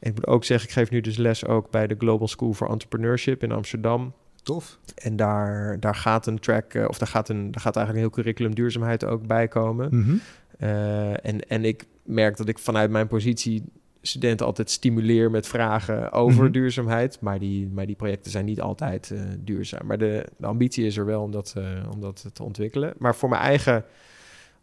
[0.00, 2.52] En ik moet ook zeggen, ik geef nu dus les ook bij de Global School
[2.52, 4.12] for Entrepreneurship in Amsterdam.
[4.42, 4.78] Tof.
[4.94, 8.12] En daar, daar gaat een track, eh, of daar gaat, een, daar gaat eigenlijk een
[8.12, 9.88] heel curriculum duurzaamheid ook bij komen.
[10.00, 10.10] Mhm.
[10.10, 10.16] Eh,
[10.58, 13.62] en, en ik merk dat ik vanuit mijn positie
[14.02, 16.52] studenten altijd stimuleer met vragen over Mhm.
[16.52, 17.20] duurzaamheid.
[17.20, 19.86] Maar die, maar die projecten zijn niet altijd eh, duurzaam.
[19.86, 22.94] Maar de, de ambitie is er wel om dat, eh, om dat te ontwikkelen.
[22.98, 23.84] Maar voor mijn eigen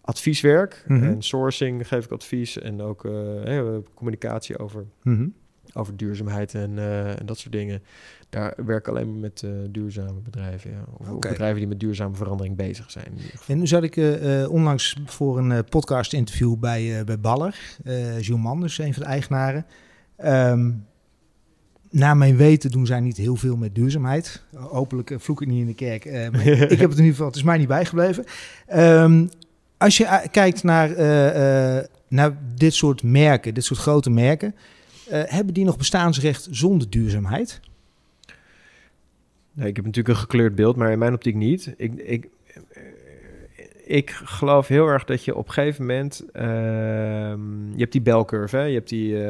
[0.01, 1.03] advieswerk Mhm.
[1.03, 2.59] en sourcing geef ik advies.
[2.59, 5.27] En ook eh, communicatie over, Mhm.
[5.73, 7.81] Over duurzaamheid en, eh, en dat soort dingen.
[8.33, 10.71] Daar werk ik alleen maar met eh, duurzame bedrijven.
[10.71, 10.83] Ja.
[10.97, 13.17] Of, bedrijven die met duurzame verandering bezig zijn.
[13.47, 17.77] En nu zat ik eh, onlangs voor een eh, podcast-interview bij, bij Baller.
[17.83, 19.65] eh Jules Manders, een van de eigenaren.
[20.17, 20.71] Ehm
[21.89, 24.43] naar mijn weten doen zij niet heel veel met duurzaamheid.
[24.55, 26.05] Hopelijk vloek ik niet in de kerk.
[26.75, 28.23] ik heb het in ieder geval, het is mij niet bijgebleven.
[28.67, 29.27] Ehm,
[29.77, 30.89] als je kijkt naar,
[32.07, 34.55] naar dit soort merken, dit soort grote merken...
[35.09, 37.59] eh, hebben die nog bestaansrecht zonder duurzaamheid?
[39.53, 41.73] Nee, ik heb natuurlijk een gekleurd beeld, maar in mijn optiek niet.
[41.77, 42.29] Ik, ik,
[42.73, 42.83] eh,
[43.85, 46.25] ik geloof heel erg dat je op een gegeven moment...
[46.31, 48.63] ehm, je hebt die belcurve, hè?
[48.63, 49.21] Je hebt, die, eh,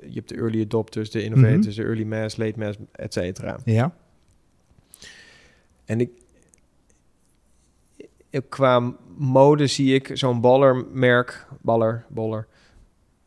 [0.00, 3.58] je hebt de early adopters, de innovators, de early mass, late mass, et cetera.
[3.64, 3.94] Ja.
[5.84, 6.10] En ik,
[8.48, 12.46] qua mode zie ik zo'n ballermerk, baller, baller,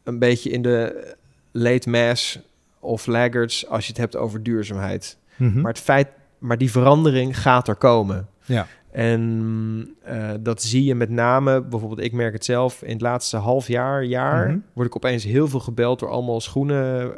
[0.07, 1.13] een beetje in de
[1.51, 2.39] late mass
[2.79, 5.17] of laggards als je het hebt over duurzaamheid.
[5.35, 5.61] Mhm.
[5.61, 8.27] Maar het feit, maar die verandering gaat er komen.
[8.45, 8.67] Ja.
[8.91, 13.37] En eh, dat zie je met name, bijvoorbeeld ik merk het zelf, in het laatste
[13.37, 14.57] half jaar, jaar, Mhm.
[14.73, 17.13] word ik opeens heel veel gebeld door allemaal schoenen,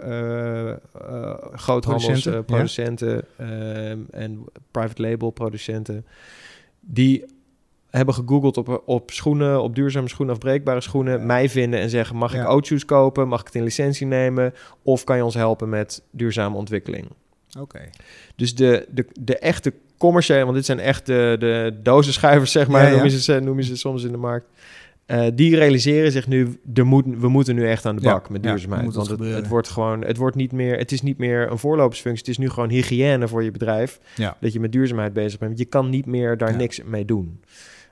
[1.53, 6.05] groothandels, Producenten, eh, producenten ehm, en private label producenten,
[6.79, 7.25] die
[7.89, 11.25] hebben gegoogeld op, op schoenen, op duurzame schoenen, afbreekbare schoenen, Ja.
[11.25, 12.41] mij vinden en zeggen, mag Ja.
[12.41, 16.01] ik O-shoes kopen, mag ik het in licentie nemen, of kan je ons helpen met
[16.11, 17.07] duurzame ontwikkeling?
[17.59, 17.79] Oké.
[18.35, 22.83] Dus de, de, de echte commerciële, want dit zijn echt de, de dozenschuivers, zeg maar,
[22.85, 22.89] Ja.
[22.91, 24.45] Noemen, ze, noemen ze soms in de markt.
[25.05, 28.43] Eh, die realiseren zich nu, moet, we moeten nu echt aan de Ja, bak met
[28.43, 28.93] duurzaamheid.
[28.95, 32.19] want het, het wordt gewoon, het wordt niet meer, het is niet meer een voorlopersfunctie,
[32.25, 33.99] het is nu gewoon hygiëne voor je bedrijf.
[34.15, 34.37] Ja.
[34.41, 35.57] Dat je met duurzaamheid bezig bent.
[35.57, 37.39] Je kan niet meer daar niks mee doen.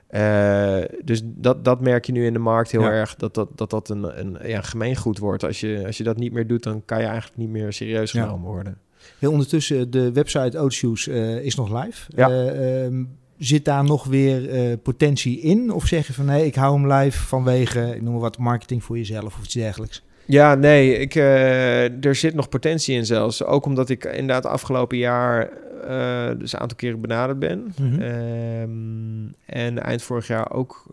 [0.08, 2.90] Eh, dus dat, dat merk je nu in de markt heel Ja.
[2.90, 5.44] erg, dat dat, dat, dat een, een ja, gemeengoed wordt.
[5.44, 8.12] Als je, als je dat niet meer doet, dan kan je eigenlijk niet meer serieus
[8.12, 8.22] Ja.
[8.22, 8.78] genomen worden.
[9.18, 12.10] Heel ondertussen, de website Oatshoes eh is nog live.
[12.16, 12.28] Ja.
[12.30, 13.04] Eh, ehm,
[13.38, 15.72] zit daar nog weer potentie in?
[15.72, 18.84] Of zeg je van nee, ik hou hem live vanwege, ik noem maar wat, marketing
[18.84, 20.02] voor jezelf of iets dergelijks?
[20.30, 23.44] Ja, nee, ik, eh, er zit nog potentie in zelfs.
[23.44, 25.48] Ook omdat ik inderdaad afgelopen jaar
[25.86, 27.72] eh, dus een aantal keren benaderd ben.
[27.80, 28.00] Mhm.
[28.00, 30.86] Ehm, en eind vorig jaar ook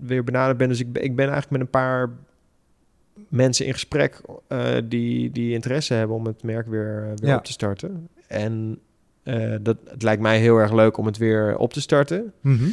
[0.00, 0.68] weer benaderd ben.
[0.68, 2.10] Dus ik, ben- ik ben eigenlijk met een paar
[3.28, 7.36] mensen in gesprek eh, die, die interesse hebben om het merk weer, weer Ja.
[7.36, 8.08] op te starten.
[8.26, 8.78] En
[9.22, 12.32] eh, dat, het lijkt mij heel erg leuk om het weer op te starten.
[12.40, 12.64] Mhm.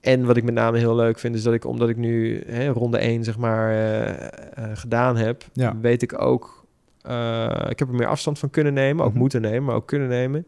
[0.00, 2.68] En wat ik met name heel leuk vind, is dat ik, omdat ik nu hè,
[2.68, 4.30] ronde 1 zeg maar eh, eh,
[4.74, 5.76] gedaan heb, Ja.
[5.80, 6.64] weet ik ook,
[7.02, 9.18] eh, ik heb er meer afstand van kunnen nemen, ook Mhm.
[9.20, 10.46] moeten nemen, maar ook kunnen nemen.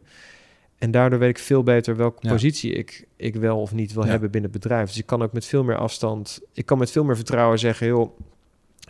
[0.78, 2.30] En daardoor weet ik veel beter welke Ja.
[2.32, 4.10] positie ik, ik wel of niet wil Ja.
[4.10, 4.88] hebben binnen het bedrijf.
[4.88, 7.86] Dus ik kan ook met veel meer afstand, ik kan met veel meer vertrouwen zeggen,
[7.86, 8.18] joh,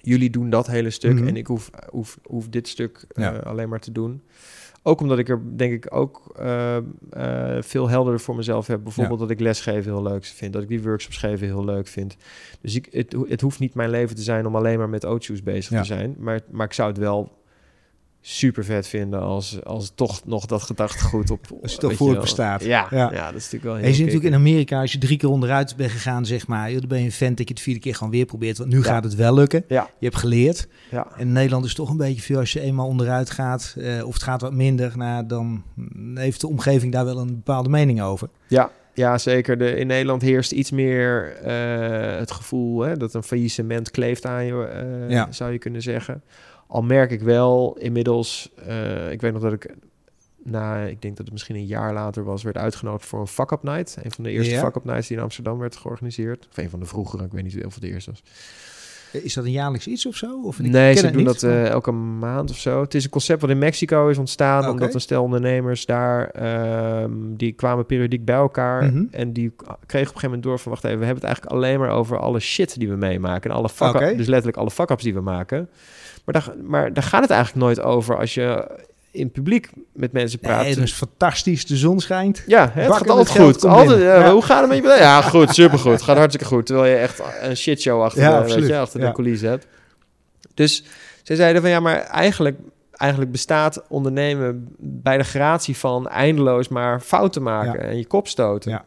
[0.03, 1.27] jullie doen dat hele stuk Mhm.
[1.29, 3.05] en ik hoef, hoef, hoef dit stuk
[3.45, 4.23] alleen maar te doen.
[4.83, 8.83] Ook omdat ik er denk ik ook eh, eh, veel helderder voor mezelf heb.
[8.83, 12.17] Bijvoorbeeld dat ik lesgeven heel leuk vind, dat ik die workshops geven heel leuk vind.
[12.61, 15.43] Dus ik, het, het hoeft niet mijn leven te zijn om alleen maar met Oatshoes
[15.43, 15.81] bezig Ja.
[15.81, 16.17] te zijn.
[16.19, 17.33] Maar, maar ik zou het wel
[18.25, 21.47] super vet vinden als, als toch nog dat gedachtegoed op...
[21.63, 22.21] Als het toch wel.
[22.21, 22.65] bestaat.
[22.65, 23.11] Ja, Ja.
[23.13, 23.25] ja.
[23.27, 24.41] dat is natuurlijk wel heel En je ziet natuurlijk in.
[24.41, 27.13] Amerika, als je drie keer onderuit bent gegaan, zeg maar, joh, dan ben je een
[27.13, 28.59] vent dat je het vierde keer gewoon weer probeert.
[28.59, 28.83] Want nu Ja.
[28.83, 29.65] gaat het wel lukken.
[29.69, 29.91] Ja.
[29.99, 30.69] Je hebt geleerd.
[30.91, 31.07] Ja.
[31.15, 34.15] En in Nederland is toch een beetje veel als je eenmaal onderuit gaat, eh, of
[34.15, 35.63] het gaat wat minder, nou, dan
[36.15, 38.29] heeft de omgeving daar wel een bepaalde mening over.
[38.49, 39.59] Ja, ja, zeker.
[39.59, 44.45] De, in Nederland heerst iets meer eh, het gevoel hè, dat een faillissement kleeft aan
[44.45, 45.27] je, eh, Ja.
[45.33, 46.23] zou je kunnen zeggen.
[46.73, 49.75] Al merk ik wel inmiddels, eh, ik weet nog dat ik,
[50.45, 53.63] na, ik denk dat het misschien een jaar later was, werd uitgenodigd voor een fuck-up
[53.63, 53.97] night.
[54.03, 54.61] Een van de eerste Ja.
[54.61, 56.47] fuck-up nights die in Amsterdam werd georganiseerd.
[56.51, 58.23] Of een van de vroegere, ik weet niet of het de eerste was.
[59.13, 60.41] Eh, Is dat een jaarlijks iets of zo?
[60.45, 61.27] Of ik Nee, ze doen niet.
[61.27, 62.81] dat eh, elke maand of zo.
[62.81, 67.11] Het is een concept wat in Mexico is ontstaan, omdat een stel ondernemers daar, ehm,
[67.37, 69.05] die kwamen periodiek bij elkaar Mhm.
[69.11, 71.55] en die kregen op een gegeven moment door van, wacht even, we hebben het eigenlijk
[71.57, 75.03] alleen maar over alle shit die we meemaken en alle fuck dus letterlijk alle fuck-ups
[75.03, 75.69] die we maken.
[76.25, 78.71] Maar daar, maar daar gaat het eigenlijk nooit over als je
[79.11, 80.63] in publiek met mensen praat.
[80.63, 81.67] Nee, dat is fantastisch.
[81.67, 82.43] De zon schijnt.
[82.47, 83.65] Ja, hè, het Bakken gaat altijd goed.
[83.65, 84.33] Altijd, ja.
[84.33, 85.03] Hoe gaat het met je bedrijf?
[85.03, 86.03] Ja, goed, supergoed.
[86.03, 86.67] Gaat hartstikke goed.
[86.67, 89.07] Terwijl je echt een shitshow achter, Ja, de, weet je, achter Ja.
[89.07, 89.67] de coulissen hebt.
[90.55, 90.85] Dus
[91.23, 92.57] zij zeiden van ja, maar eigenlijk,
[92.93, 98.83] eigenlijk bestaat ondernemen bij de gratie van eindeloos maar fouten maken en je kop stoten.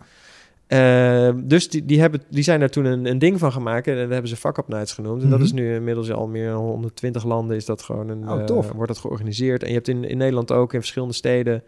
[0.68, 1.28] Ja.
[1.28, 3.96] Eh, dus die, die, hebben, die zijn daar toen een, een ding van gemaakt en
[3.98, 5.22] dat hebben ze fuck-up nights genoemd.
[5.24, 5.48] En dat Mhm.
[5.48, 8.72] is nu inmiddels al meer dan 120 landen is dat gewoon een, Oh, eh, tof.
[8.72, 9.62] wordt dat georganiseerd.
[9.64, 11.64] En je hebt in, in Nederland ook in verschillende steden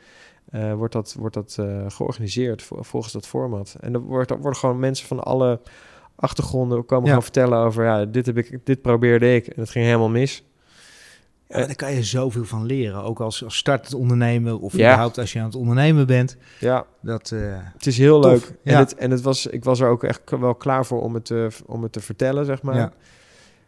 [0.52, 3.76] eh, wordt dat, wordt dat eh, georganiseerd vo- volgens dat format.
[3.80, 5.60] En er wordt, er worden gewoon mensen van alle
[6.16, 7.08] achtergronden komen Ja.
[7.10, 10.43] gewoon vertellen over ja, dit heb ik, dit probeerde ik en het ging helemaal mis.
[11.50, 13.04] Ja, maar daar kan je zoveel van leren.
[13.04, 14.78] Ook als, als startend ondernemer of Ja.
[14.80, 16.38] überhaupt als je aan het ondernemen bent.
[16.60, 17.39] Ja, Dat, eh,
[17.74, 18.43] het is heel Tof, leuk.
[18.64, 18.80] En, ja.
[18.80, 21.48] het, en het was, ik was er ook echt wel klaar voor om het te,
[21.66, 22.76] om het te vertellen, zeg maar.
[22.76, 22.91] Ja.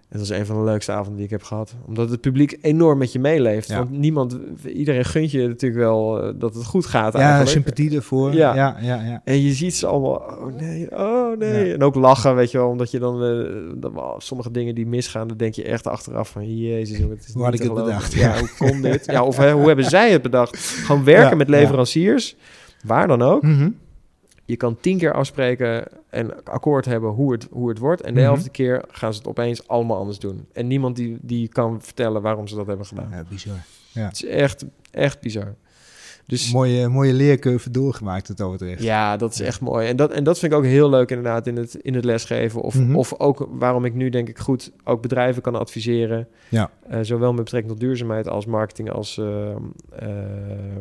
[0.09, 1.75] Het was een van de leukste avonden die ik heb gehad.
[1.85, 3.67] Omdat het publiek enorm met je meeleeft.
[3.67, 3.77] Ja.
[3.77, 7.49] Want niemand, iedereen gunt je natuurlijk wel eh, dat het goed gaat ja, eigenlijk.
[7.49, 8.33] sympathie ervoor.
[8.33, 8.55] Ja.
[8.55, 9.21] Ja, ja, ja.
[9.23, 11.67] En je ziet ze allemaal, oh nee, oh nee.
[11.67, 11.73] Ja.
[11.73, 13.19] En ook lachen, weet je wel, omdat je dan,
[13.75, 17.27] dan wel sommige dingen die misgaan, dan denk je echt achteraf van, jezus jongen, het
[17.27, 18.13] is Hoe had ik het bedacht?
[18.13, 19.05] Ja, hoe kon dit?
[19.05, 20.57] Ja, of hè, hoe hebben zij het bedacht?
[20.57, 22.35] Gewoon werken met leveranciers,
[22.83, 23.41] waar dan ook.
[23.41, 23.69] Mhm.
[24.49, 28.01] Je kan tien keer afspreken en akkoord hebben hoe het, hoe het wordt.
[28.01, 28.29] En de Mhm.
[28.29, 30.45] elfde keer gaan ze het opeens allemaal anders doen.
[30.53, 33.09] En niemand die, die kan vertellen waarom ze dat hebben gedaan.
[33.11, 33.55] Ja, bizar.
[33.93, 35.55] Het is echt, echt bizar.
[36.29, 38.83] Dus Mooie, mooie leercurve doorgemaakt het over terecht.
[38.83, 39.87] ja, dat is echt mooi.
[39.87, 42.61] En dat, en dat vind ik ook heel leuk inderdaad in het, in het lesgeven.
[42.61, 42.95] Of, Mhm.
[42.95, 46.27] of ook waarom ik nu denk ik goed ook bedrijven kan adviseren.
[46.49, 46.71] Ja.
[46.87, 49.55] Eh, zowel met betrekking tot duurzaamheid als marketing als eh, eh,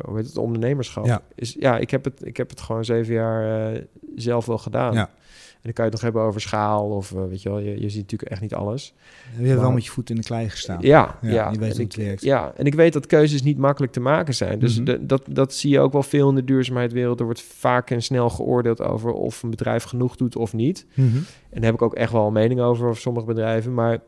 [0.04, 1.06] hoe heet het, ondernemerschap.
[1.06, 1.22] Ja.
[1.34, 3.82] Is, ja, ik heb, het, ik heb het gewoon zeven jaar eh,
[4.16, 4.94] zelf wel gedaan.
[4.94, 5.10] Ja.
[5.58, 7.80] En dan kan je het nog hebben over schaal of eh, weet je wel, je,
[7.80, 8.94] je ziet natuurlijk echt niet alles.
[9.38, 10.78] Je hebt wel met je voet in de klei gestaan.
[10.80, 11.50] Ja, Ja, ja.
[11.50, 12.22] je weet ik, werkt.
[12.22, 14.58] Ja, en ik weet dat keuzes niet makkelijk te maken zijn.
[14.58, 14.84] Dus Mhm.
[14.84, 17.18] de- dat, dat zie je ook wel veel in de duurzaamheidswereld.
[17.18, 20.86] Er wordt vaak en snel geoordeeld over of een bedrijf genoeg doet of niet.
[20.94, 21.06] Mhm.
[21.16, 21.24] En
[21.60, 23.74] daar heb ik ook echt wel een mening over, over sommige bedrijven.
[23.74, 23.98] Maar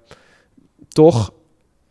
[0.89, 1.33] toch,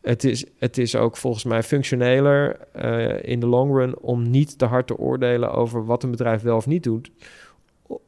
[0.02, 4.58] het is, het is ook volgens mij functioneler eh, in de long run om niet
[4.58, 7.12] te hard te oordelen over wat een bedrijf wel of niet doet.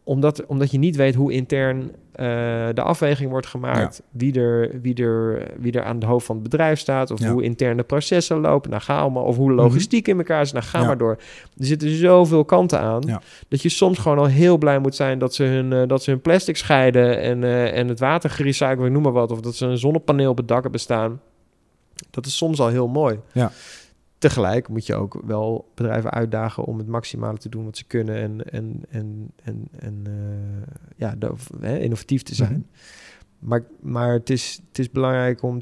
[0.03, 2.25] Omdat, omdat je niet weet hoe intern eh,
[2.73, 4.01] de afweging wordt gemaakt.
[4.11, 7.11] Wie, er, wie, er, wie er aan het hoofd van het bedrijf staat.
[7.11, 7.31] Of Ja.
[7.31, 8.69] hoe interne processen lopen.
[8.69, 9.23] Nou, ga allemaal.
[9.23, 10.53] Of hoe logistiek in elkaar zit.
[10.53, 10.85] Nou, ga Ja.
[10.85, 11.11] maar door.
[11.57, 13.21] Er zitten zoveel kanten aan.
[13.47, 16.09] Dat je soms gewoon al heel blij moet zijn dat ze hun, eh, dat ze
[16.11, 17.19] hun plastic scheiden.
[17.21, 19.31] En, eh, en het water gerecycled, noem maar wat.
[19.31, 21.21] Of dat ze een zonnepaneel op het dak hebben staan.
[22.09, 23.19] Dat is soms al heel mooi.
[23.31, 23.51] Ja.
[24.21, 28.15] Tegelijk moet je ook wel bedrijven uitdagen om het maximale te doen wat ze kunnen
[28.15, 32.51] en, en, en, en, en eh, ja, de- hè, innovatief te zijn.
[32.51, 32.59] Mhm.
[33.49, 35.61] Maar, maar het, is, het is belangrijk om.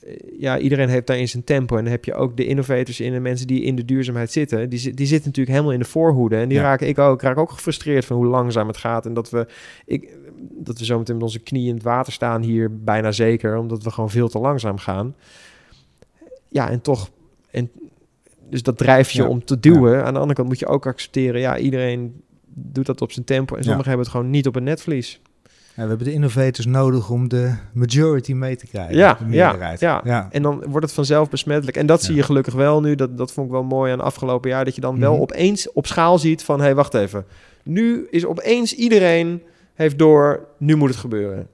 [0.00, 1.76] eh, Ja, iedereen heeft daarin zijn tempo.
[1.76, 4.70] En dan heb je ook de innovators in en mensen die in de duurzaamheid zitten.
[4.70, 6.36] Die, die zitten natuurlijk helemaal in de voorhoede.
[6.36, 6.64] En die Ja.
[6.64, 7.14] raken ik ook.
[7.14, 9.06] Ik raak ook gefrustreerd van hoe langzaam het gaat.
[9.06, 9.46] En dat we,
[9.86, 10.16] ik,
[10.50, 13.56] dat we zometeen met onze knieën in het water staan hier bijna zeker.
[13.56, 15.14] Omdat we gewoon veel te langzaam gaan.
[16.48, 17.10] Ja, en toch.
[17.52, 17.70] En,
[18.50, 19.28] dus dat drijft je Ja.
[19.28, 20.04] om te duwen.
[20.04, 21.40] Aan de andere kant moet je ook accepteren.
[21.40, 22.22] Ja, iedereen
[22.54, 23.54] doet dat op zijn tempo.
[23.54, 23.66] En Ja.
[23.66, 25.20] sommigen hebben het gewoon niet op een netvlies.
[25.74, 28.96] Ja, we hebben de innovators nodig om de majority mee te krijgen.
[28.96, 30.00] Ja, de ja, ja.
[30.04, 30.28] ja.
[30.30, 31.76] En dan wordt het vanzelf besmettelijk.
[31.76, 32.06] En dat Ja.
[32.06, 32.94] zie je gelukkig wel nu.
[32.94, 34.64] Dat, dat vond ik wel mooi aan afgelopen jaar.
[34.64, 35.20] Dat je dan wel Mhm.
[35.22, 36.58] opeens op schaal ziet van...
[36.58, 37.24] hé, hey, wacht even.
[37.64, 39.42] Nu is opeens iedereen
[39.74, 40.46] heeft door...
[40.58, 41.48] nu moet het gebeuren.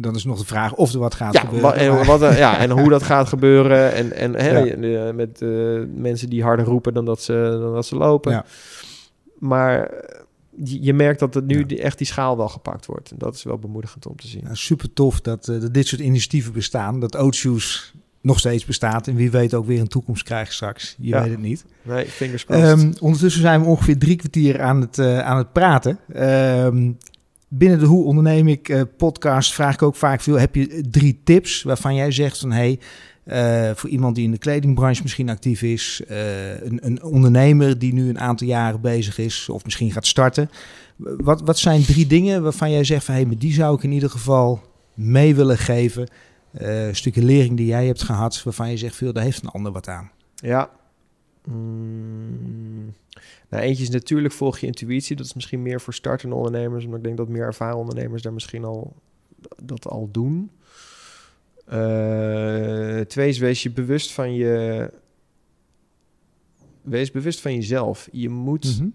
[0.00, 1.74] Dan is nog de vraag of er wat gaat Ja, gebeuren.
[1.74, 3.92] en, Maar- wat, eh, ja, en hoe dat gaat gebeuren.
[3.94, 5.48] En, en hè, eh, met eh,
[5.94, 8.32] mensen die harder roepen dan dat ze, dan dat ze lopen.
[8.32, 8.44] Ja.
[9.38, 10.18] Maar eh,
[10.64, 11.76] je, merkt dat het nu Ja.
[11.76, 13.10] echt die schaal wel gepakt wordt.
[13.10, 14.42] En dat is wel bemoedigend om te zien.
[14.44, 17.00] Ja, super tof dat, eh, dat dit soort initiatieven bestaan.
[17.00, 17.92] Dat Oatshoes
[18.22, 19.06] nog steeds bestaat.
[19.06, 20.94] En wie weet ook weer een toekomst krijgt straks.
[20.98, 21.22] Je Ja.
[21.22, 21.64] weet het niet.
[21.82, 22.66] Nee, fingers crossed.
[22.78, 25.98] Ehm, ondertussen zijn we ongeveer drie kwartier aan het, eh, aan het praten.
[26.12, 26.90] Ehm,
[27.52, 30.38] binnen de Hoe Onderneem ik eh, podcast vraag ik ook vaak veel.
[30.38, 32.52] Heb je drie tips waarvan jij zegt van...
[32.52, 32.78] Hey,
[33.24, 36.02] eh, voor iemand die in de kledingbranche misschien actief is...
[36.08, 39.48] eh, een, een ondernemer die nu een aantal jaren bezig is...
[39.48, 40.50] of misschien gaat starten.
[40.96, 43.14] Wat, wat zijn drie dingen waarvan jij zegt van...
[43.14, 44.62] Hey, maar die zou ik in ieder geval
[44.94, 46.08] mee willen geven...
[46.52, 49.72] Een stukje lering die jij hebt gehad, waarvan je zegt, veel, daar heeft een ander
[49.72, 50.10] wat aan.
[50.34, 50.70] Ja.
[51.52, 52.94] Mm.
[53.48, 55.16] Nou, eentje is natuurlijk volg je intuïtie.
[55.16, 56.86] Dat is misschien meer voor startende ondernemers.
[56.86, 58.94] Maar ik denk dat meer ervaren ondernemers daar misschien al
[59.62, 60.50] dat al doen.
[61.66, 64.90] Eh, twee is wees je bewust van je...
[66.82, 68.08] Wees bewust van jezelf.
[68.12, 68.88] Je moet, Mhm.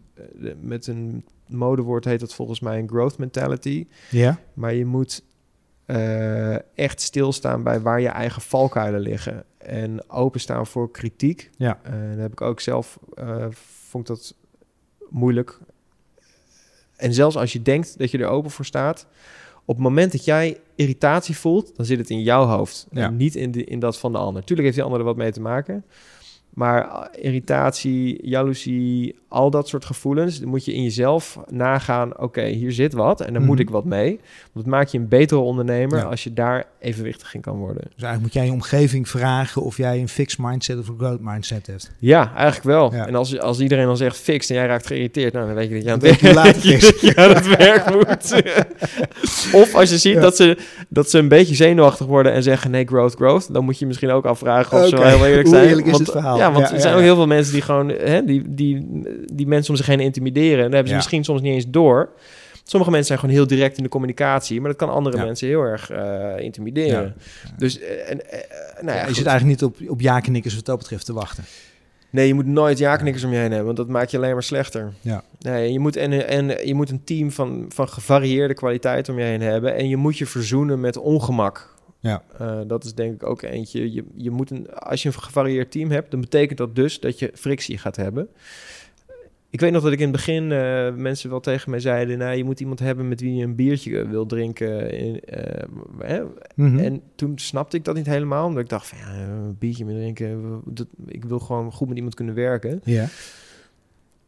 [0.45, 3.87] eh, met een modewoord heet dat volgens mij een growth mentality.
[4.11, 4.39] Ja?
[4.53, 5.23] Maar je moet
[6.75, 9.43] echt stilstaan bij waar je eigen valkuilen liggen.
[9.57, 11.49] En openstaan voor kritiek.
[11.57, 11.79] Ja.
[11.83, 13.45] Eh, dat heb ik ook zelf, eh,
[13.87, 14.35] vond ik dat
[15.09, 15.59] moeilijk.
[16.95, 19.07] En zelfs als je denkt dat je er open voor staat...
[19.65, 21.75] op het moment dat jij irritatie voelt...
[21.75, 22.87] dan zit het in jouw hoofd.
[22.91, 23.05] Ja.
[23.05, 24.43] En niet in, de, in dat van de ander.
[24.43, 25.85] Tuurlijk heeft die ander er wat mee te maken...
[26.55, 26.81] Maar
[27.11, 32.19] eh, irritatie, jaloezie, al dat soort gevoelens, dan moet je in jezelf nagaan.
[32.19, 33.61] Oké, hier zit wat en daar moet Mhm.
[33.61, 34.07] ik wat mee.
[34.53, 36.03] Want dat maakt je een betere ondernemer Ja.
[36.03, 37.81] als je daar evenwichtig in kan worden.
[37.83, 41.19] Dus eigenlijk moet jij je omgeving vragen of jij een fixed mindset of een growth
[41.21, 41.91] mindset hebt.
[41.99, 42.93] Ja, eigenlijk wel.
[42.93, 43.07] Ja.
[43.07, 45.73] En als, als iedereen dan zegt fix en jij raakt geïrriteerd, nou, dan weet je
[45.73, 47.01] dat je aan het hoe laat is.
[47.15, 48.43] dat werk moet.
[49.61, 50.19] of als je ziet Ja.
[50.21, 50.57] dat, ze,
[50.89, 54.09] dat ze een beetje zenuwachtig worden en zeggen nee, growth, growth, dan moet je misschien
[54.11, 55.67] ook afvragen of ze Oké, wel heel eerlijk hoe zijn.
[55.69, 56.37] eerlijk is want, het verhaal?
[56.45, 58.87] Ja, want er zijn ook heel veel mensen die gewoon, hè, die, die,
[59.33, 60.57] die mensen om zich heen intimideren.
[60.57, 62.09] En daar hebben ze misschien soms niet eens door.
[62.63, 65.23] Sommige mensen zijn gewoon heel direct in de communicatie, maar dat kan andere Ja.
[65.23, 67.15] mensen heel erg eh, intimideren.
[67.57, 68.39] Dus, eh, en, eh,
[68.81, 71.43] nou ja, je zit eigenlijk niet op, op ja-knikkers wat dat betreft te wachten.
[72.09, 74.43] Nee, je moet nooit ja-knikkers om je heen hebben, want dat maakt je alleen maar
[74.43, 74.93] slechter.
[75.01, 75.23] Ja.
[75.39, 79.23] Nee, je moet, en, en je moet een team van, van gevarieerde kwaliteit om je
[79.23, 79.75] heen hebben.
[79.75, 81.74] En je moet je verzoenen met ongemak.
[82.05, 82.23] Ja.
[82.37, 83.93] Eh, dat is denk ik ook eentje.
[83.93, 87.19] Je, je moet een, als je een gevarieerd team hebt, dan betekent dat dus dat
[87.19, 88.27] je frictie gaat hebben.
[89.49, 92.17] Ik weet nog dat ik in het begin eh, mensen wel tegen mij zeiden...
[92.17, 94.91] nou, je moet iemand hebben met wie je een biertje wil drinken.
[94.91, 95.63] In, eh,
[95.99, 96.23] hè,
[96.55, 96.79] Mhm.
[96.79, 98.45] en toen snapte ik dat niet helemaal.
[98.45, 100.61] Omdat ik dacht van, ja, een biertje meer drinken...
[100.65, 102.81] Dat, ik wil gewoon goed met iemand kunnen werken.
[102.83, 103.07] Ja.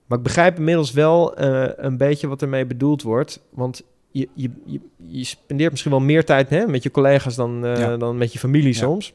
[0.05, 1.39] Maar ik begrijp inmiddels wel
[1.79, 3.39] een beetje wat ermee bedoeld wordt.
[3.49, 7.65] Want je, je, je, je spendeert misschien wel meer tijd hè, met je collega's dan,
[7.65, 7.97] eh, Ja.
[7.97, 8.79] dan met je familie Ja.
[8.79, 9.13] soms.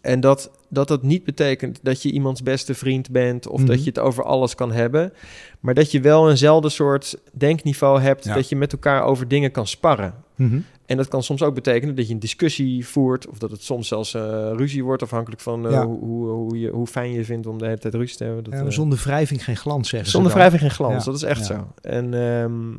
[0.00, 3.68] En dat, dat dat niet betekent dat je iemands beste vriend bent of Mhm.
[3.68, 5.12] dat je het over alles kan hebben.
[5.60, 8.34] Maar dat je wel eenzelfde soort denkniveau hebt, Ja.
[8.34, 10.14] dat je met elkaar over dingen kan sparren.
[10.34, 10.58] Mhm.
[10.86, 13.88] En dat kan soms ook betekenen dat je een discussie voert, of dat het soms
[13.88, 15.86] zelfs eh, ruzie wordt, afhankelijk van eh, Ja.
[15.86, 18.44] hoe, hoe, hoe, je, hoe fijn je vindt om de hele tijd ruzie te hebben.
[18.44, 21.44] Dat, Ja, zonder wrijving geen glans zeggen ze zonder wrijving geen glans, dat is echt
[21.46, 21.66] zo.
[21.80, 22.70] En ehm,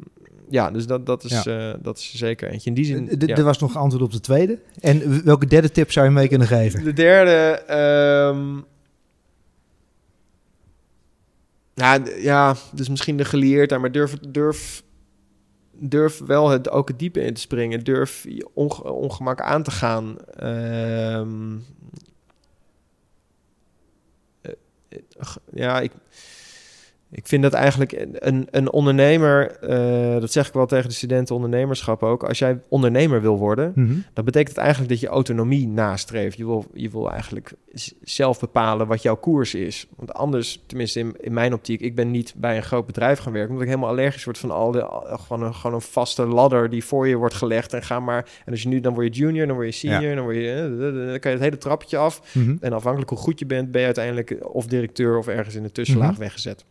[0.53, 2.69] ja, dus dat, dat, is, eh, dat is zeker eentje.
[2.69, 3.35] In die zin, ja.
[3.35, 4.59] Er was nog antwoord op de tweede.
[4.79, 6.83] En welke derde tip zou je mee kunnen geven?
[6.83, 7.31] De derde,
[7.67, 8.57] ehm,
[12.21, 14.83] ja, dus misschien de geleerdheid, maar durf, durf,
[15.71, 17.83] durf wel het, ook het diepe in te springen.
[17.83, 20.17] Durf je onge- ongemak aan te gaan.
[20.35, 21.55] Ehm,
[24.41, 24.51] eh,
[24.89, 25.91] eh, ja, ik,
[27.15, 31.35] ik vind dat eigenlijk een, een ondernemer, eh, dat zeg ik wel tegen de studenten
[31.35, 32.23] ondernemerschap ook.
[32.23, 33.93] Als jij ondernemer wil worden, Mhm.
[34.13, 36.37] dat betekent eigenlijk dat je autonomie nastreeft.
[36.37, 37.53] Je wil, je wil eigenlijk
[38.03, 39.87] zelf bepalen wat jouw koers is.
[39.95, 43.31] Want anders, tenminste in, in mijn optiek, ik ben niet bij een groot bedrijf gaan
[43.33, 46.69] werken, omdat ik helemaal allergisch word van al de, gewoon, een, gewoon een vaste ladder
[46.69, 47.73] die voor je wordt gelegd.
[47.73, 50.15] En ga maar, en als je nu, dan word je junior, dan word je senior,
[50.15, 52.21] dan word je, eh, dan kan je het hele trappetje af.
[52.33, 52.55] Mhm.
[52.59, 55.71] En afhankelijk hoe goed je bent, ben je uiteindelijk of directeur of ergens in de
[55.71, 56.19] tussenlaag Mhm.
[56.19, 56.65] weggezet.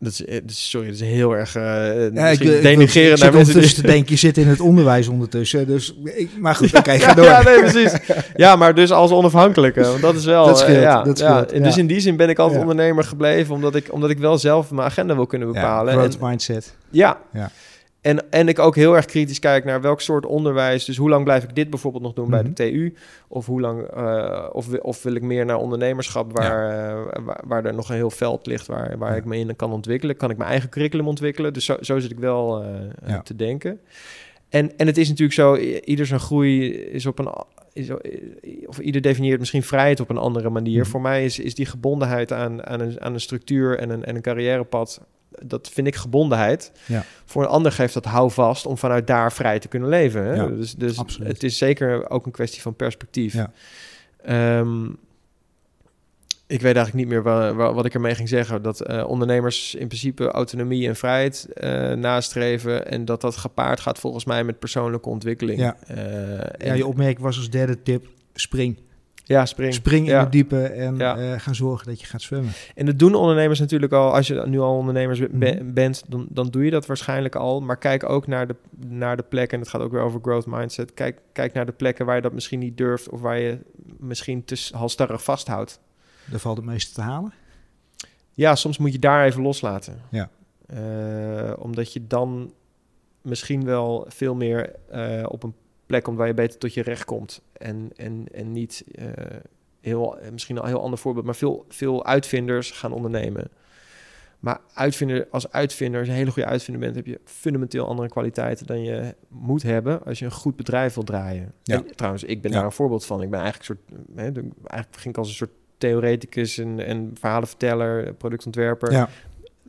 [0.00, 3.32] Dat is, eh, is- sorry, dat is heel erg uh, Ja, ik, misschien ik, naar
[3.32, 5.66] mensen te denken, je zit in het onderwijs ondertussen.
[5.66, 7.24] Dus, ik, maar goed, oké, ga ja, door.
[7.24, 7.92] Ja, nee, precies.
[8.36, 9.80] Ja, maar dus als onafhankelijke.
[9.80, 10.46] Want dat is wel...
[10.46, 11.32] Dat scheelt, eh, ja, dat ja.
[11.44, 11.80] scheelt, dus ja.
[11.80, 12.66] in die zin ben ik altijd Ja.
[12.66, 13.54] ondernemer gebleven...
[13.54, 15.92] Omdat ik, omdat ik wel zelf mijn agenda wil kunnen Ja, bepalen.
[15.94, 16.74] growth en, mindset.
[16.90, 17.18] ja.
[17.32, 17.50] Ja.
[18.08, 20.84] En, en ik ook heel erg kritisch kijk naar welk soort onderwijs.
[20.84, 22.48] Dus hoe lang blijf ik dit bijvoorbeeld nog doen bij Mhm.
[22.54, 22.94] de TU?
[23.28, 27.64] Of hoe lang, eh, of, of wil ik meer naar ondernemerschap waar, eh, waar, waar
[27.64, 29.16] er nog een heel veld ligt waar, waar Ja.
[29.16, 30.16] ik me in kan ontwikkelen?
[30.16, 31.52] Kan ik mijn eigen curriculum ontwikkelen?
[31.52, 32.68] Dus zo, zo zit ik wel eh,
[33.06, 33.22] Ja.
[33.22, 33.80] te denken.
[34.48, 37.28] En, en het is natuurlijk zo, ieder zijn groei is op een.
[37.72, 37.90] Is,
[38.66, 40.80] of ieder definieert misschien vrijheid op een andere manier.
[40.80, 40.90] Mhm.
[40.90, 44.14] Voor mij is, is die gebondenheid aan, aan, een, aan een structuur en een, en
[44.16, 45.00] een carrièrepad.
[45.44, 46.72] Dat vind ik gebondenheid.
[46.86, 47.04] Ja.
[47.24, 50.22] Voor een ander geeft dat houvast om vanuit daar vrij te kunnen leven.
[50.24, 50.34] Hè?
[50.34, 51.28] Ja, dus dus absoluut.
[51.28, 53.32] het is zeker ook een kwestie van perspectief.
[53.34, 53.52] Ja.
[54.24, 54.84] Ehm,
[56.46, 58.62] ik weet eigenlijk niet meer wa- wa- wat ik ermee ging zeggen.
[58.62, 62.86] Dat eh, ondernemers in principe autonomie en vrijheid eh, nastreven.
[62.90, 65.58] En dat dat gepaard gaat volgens mij met persoonlijke ontwikkeling.
[65.58, 65.76] Ja.
[65.86, 68.78] Eh, Ja, je opmerking was als derde tip, spring.
[69.28, 69.74] Ja, spring.
[69.74, 70.20] Spring in Ja.
[70.20, 71.16] het diepe en Ja.
[71.18, 72.52] eh, gaan zorgen dat je gaat zwemmen.
[72.74, 74.14] En dat doen ondernemers natuurlijk al.
[74.14, 75.26] Als je nu al ondernemers be-
[75.60, 75.72] Mhm.
[75.72, 77.60] bent, dan, dan doe je dat waarschijnlijk al.
[77.60, 78.54] Maar kijk ook naar de,
[78.86, 79.56] naar de plekken.
[79.58, 80.94] En het gaat ook weer over growth mindset.
[80.94, 83.08] Kijk, kijk naar de plekken waar je dat misschien niet durft.
[83.08, 83.58] Of waar je
[83.98, 85.80] misschien te halstarrig vasthoudt.
[86.30, 87.32] Daar valt het meeste te halen.
[88.32, 90.00] Ja, soms moet je daar even loslaten.
[90.10, 90.30] Ja.
[90.66, 92.52] Eh, omdat je dan
[93.22, 95.54] misschien wel veel meer eh, op een
[95.88, 97.42] plek komt waar je beter tot je recht komt.
[97.52, 99.06] En, en, en niet eh,
[99.80, 103.50] heel, eh, misschien een heel ander voorbeeld, maar veel, veel uitvinders gaan ondernemen.
[104.40, 108.08] Maar uitvinder, als uitvinder, als je een hele goede uitvinder bent, heb je fundamenteel andere
[108.08, 111.52] kwaliteiten dan je moet hebben als je een goed bedrijf wil draaien.
[111.62, 111.76] Ja.
[111.76, 112.56] En, trouwens, ik ben Ja.
[112.56, 113.22] daar een voorbeeld van.
[113.22, 116.80] Ik ben eigenlijk een soort, hè, de- eigenlijk begin ik als een soort theoreticus en,
[116.80, 119.08] en verhalenverteller, productontwerper Ja.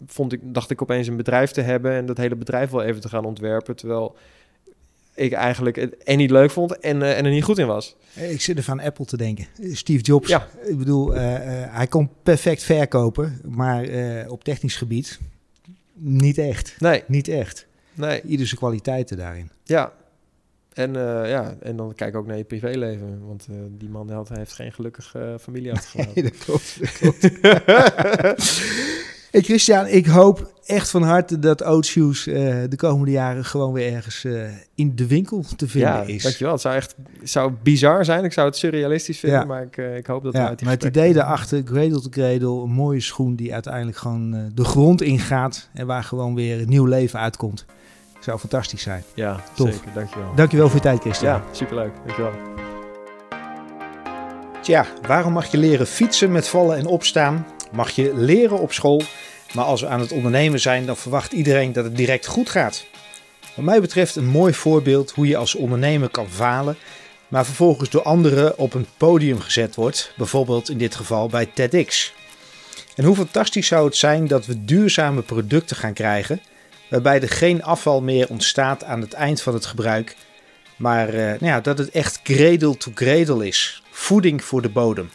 [0.06, 3.02] vond ik, dacht ik opeens een bedrijf te hebben en dat hele bedrijf wel even
[3.02, 3.76] te gaan ontwerpen.
[3.76, 4.16] Terwijl
[5.20, 7.96] ik eigenlijk het en niet leuk vond en, eh, en er niet goed in was.
[8.14, 9.48] Ik zit even aan Apple te denken.
[9.72, 10.28] Steve Jobs.
[10.30, 10.48] Ja.
[10.66, 13.86] Ik bedoel, eh, eh, hij kon perfect verkopen, maar
[14.28, 15.20] op technisch gebied
[15.94, 16.76] niet echt.
[16.80, 17.68] Nee, Niet echt.
[17.94, 19.52] nee, Ieder zijn kwaliteiten daarin.
[19.64, 19.94] ja.
[20.74, 20.94] En,
[21.28, 23.28] ja, en dan kijk ook naar je privéleven.
[23.28, 23.48] Want
[23.78, 26.24] die man had, heeft geen gelukkige familie achtergelaten.
[26.24, 26.80] dat klopt.
[26.80, 27.30] Dat klopt.
[29.32, 32.34] Hey Christian, ik hoop echt van harte dat Oat Shoes eh,
[32.70, 34.42] de komende jaren gewoon weer ergens eh,
[34.76, 36.24] in de winkel te vinden ja, is.
[36.24, 36.54] dankjewel.
[36.54, 38.24] Het zou echt zou bizar zijn.
[38.24, 39.46] Ik zou het surrealistisch vinden, Ja.
[39.46, 42.02] maar ik, eh, ik hoop dat we Ja, uit die maar het idee daarachter, cradle
[42.02, 46.36] to cradle, een mooie schoen die uiteindelijk gewoon eh, de grond ingaat en waar gewoon
[46.36, 47.66] weer een nieuw leven uitkomt.
[48.20, 49.04] Zou fantastisch zijn.
[49.14, 49.74] Ja, Tof.
[49.74, 49.94] zeker.
[49.94, 50.36] Dankjewel.
[50.36, 51.34] Dankjewel voor je tijd, Christian.
[51.34, 51.92] Ja, superleuk.
[52.06, 52.32] Dankjewel.
[54.62, 57.46] Tja, waarom mag je leren fietsen met vallen en opstaan?
[57.72, 59.02] Mag je leren op school?
[59.54, 62.86] Maar als we aan het ondernemen zijn, dan verwacht iedereen dat het direct goed gaat.
[63.56, 66.78] Wat mij betreft een mooi voorbeeld hoe je als ondernemer kan falen,
[67.28, 72.14] maar vervolgens door anderen op een podium gezet wordt, bijvoorbeeld in dit geval bij TEDx.
[72.96, 76.42] En hoe fantastisch zou het zijn dat we duurzame producten gaan krijgen,
[76.90, 80.16] waarbij er geen afval meer ontstaat aan het eind van het gebruik,
[80.76, 83.84] maar eh, nou ja, dat het echt cradle to cradle is.
[83.92, 85.10] Voeding voor de bodem.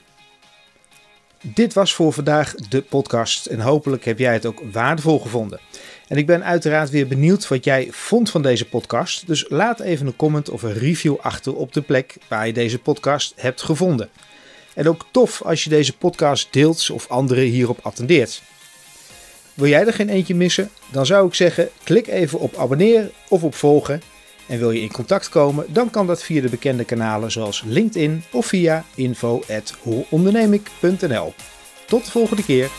[1.47, 5.61] Dit was voor vandaag de podcast en hopelijk heb jij het ook waardevol gevonden.
[6.09, 9.27] En ik ben uiteraard weer benieuwd wat jij vond van deze podcast.
[9.27, 12.79] Dus laat even een comment of een review achter op de plek waar je deze
[12.79, 14.09] podcast hebt gevonden.
[14.75, 18.43] En ook tof als je deze podcast deelt of anderen hierop attendeert.
[19.55, 20.71] Wil jij er geen eentje missen?
[20.91, 24.03] Dan zou ik zeggen: klik even op abonneer of op volgen.
[24.47, 28.25] En wil je in contact komen, dan kan dat via de bekende kanalen zoals LinkedIn
[28.33, 31.35] of via info@hoeondernemik.nl.
[31.87, 32.71] Tot de volgende keer.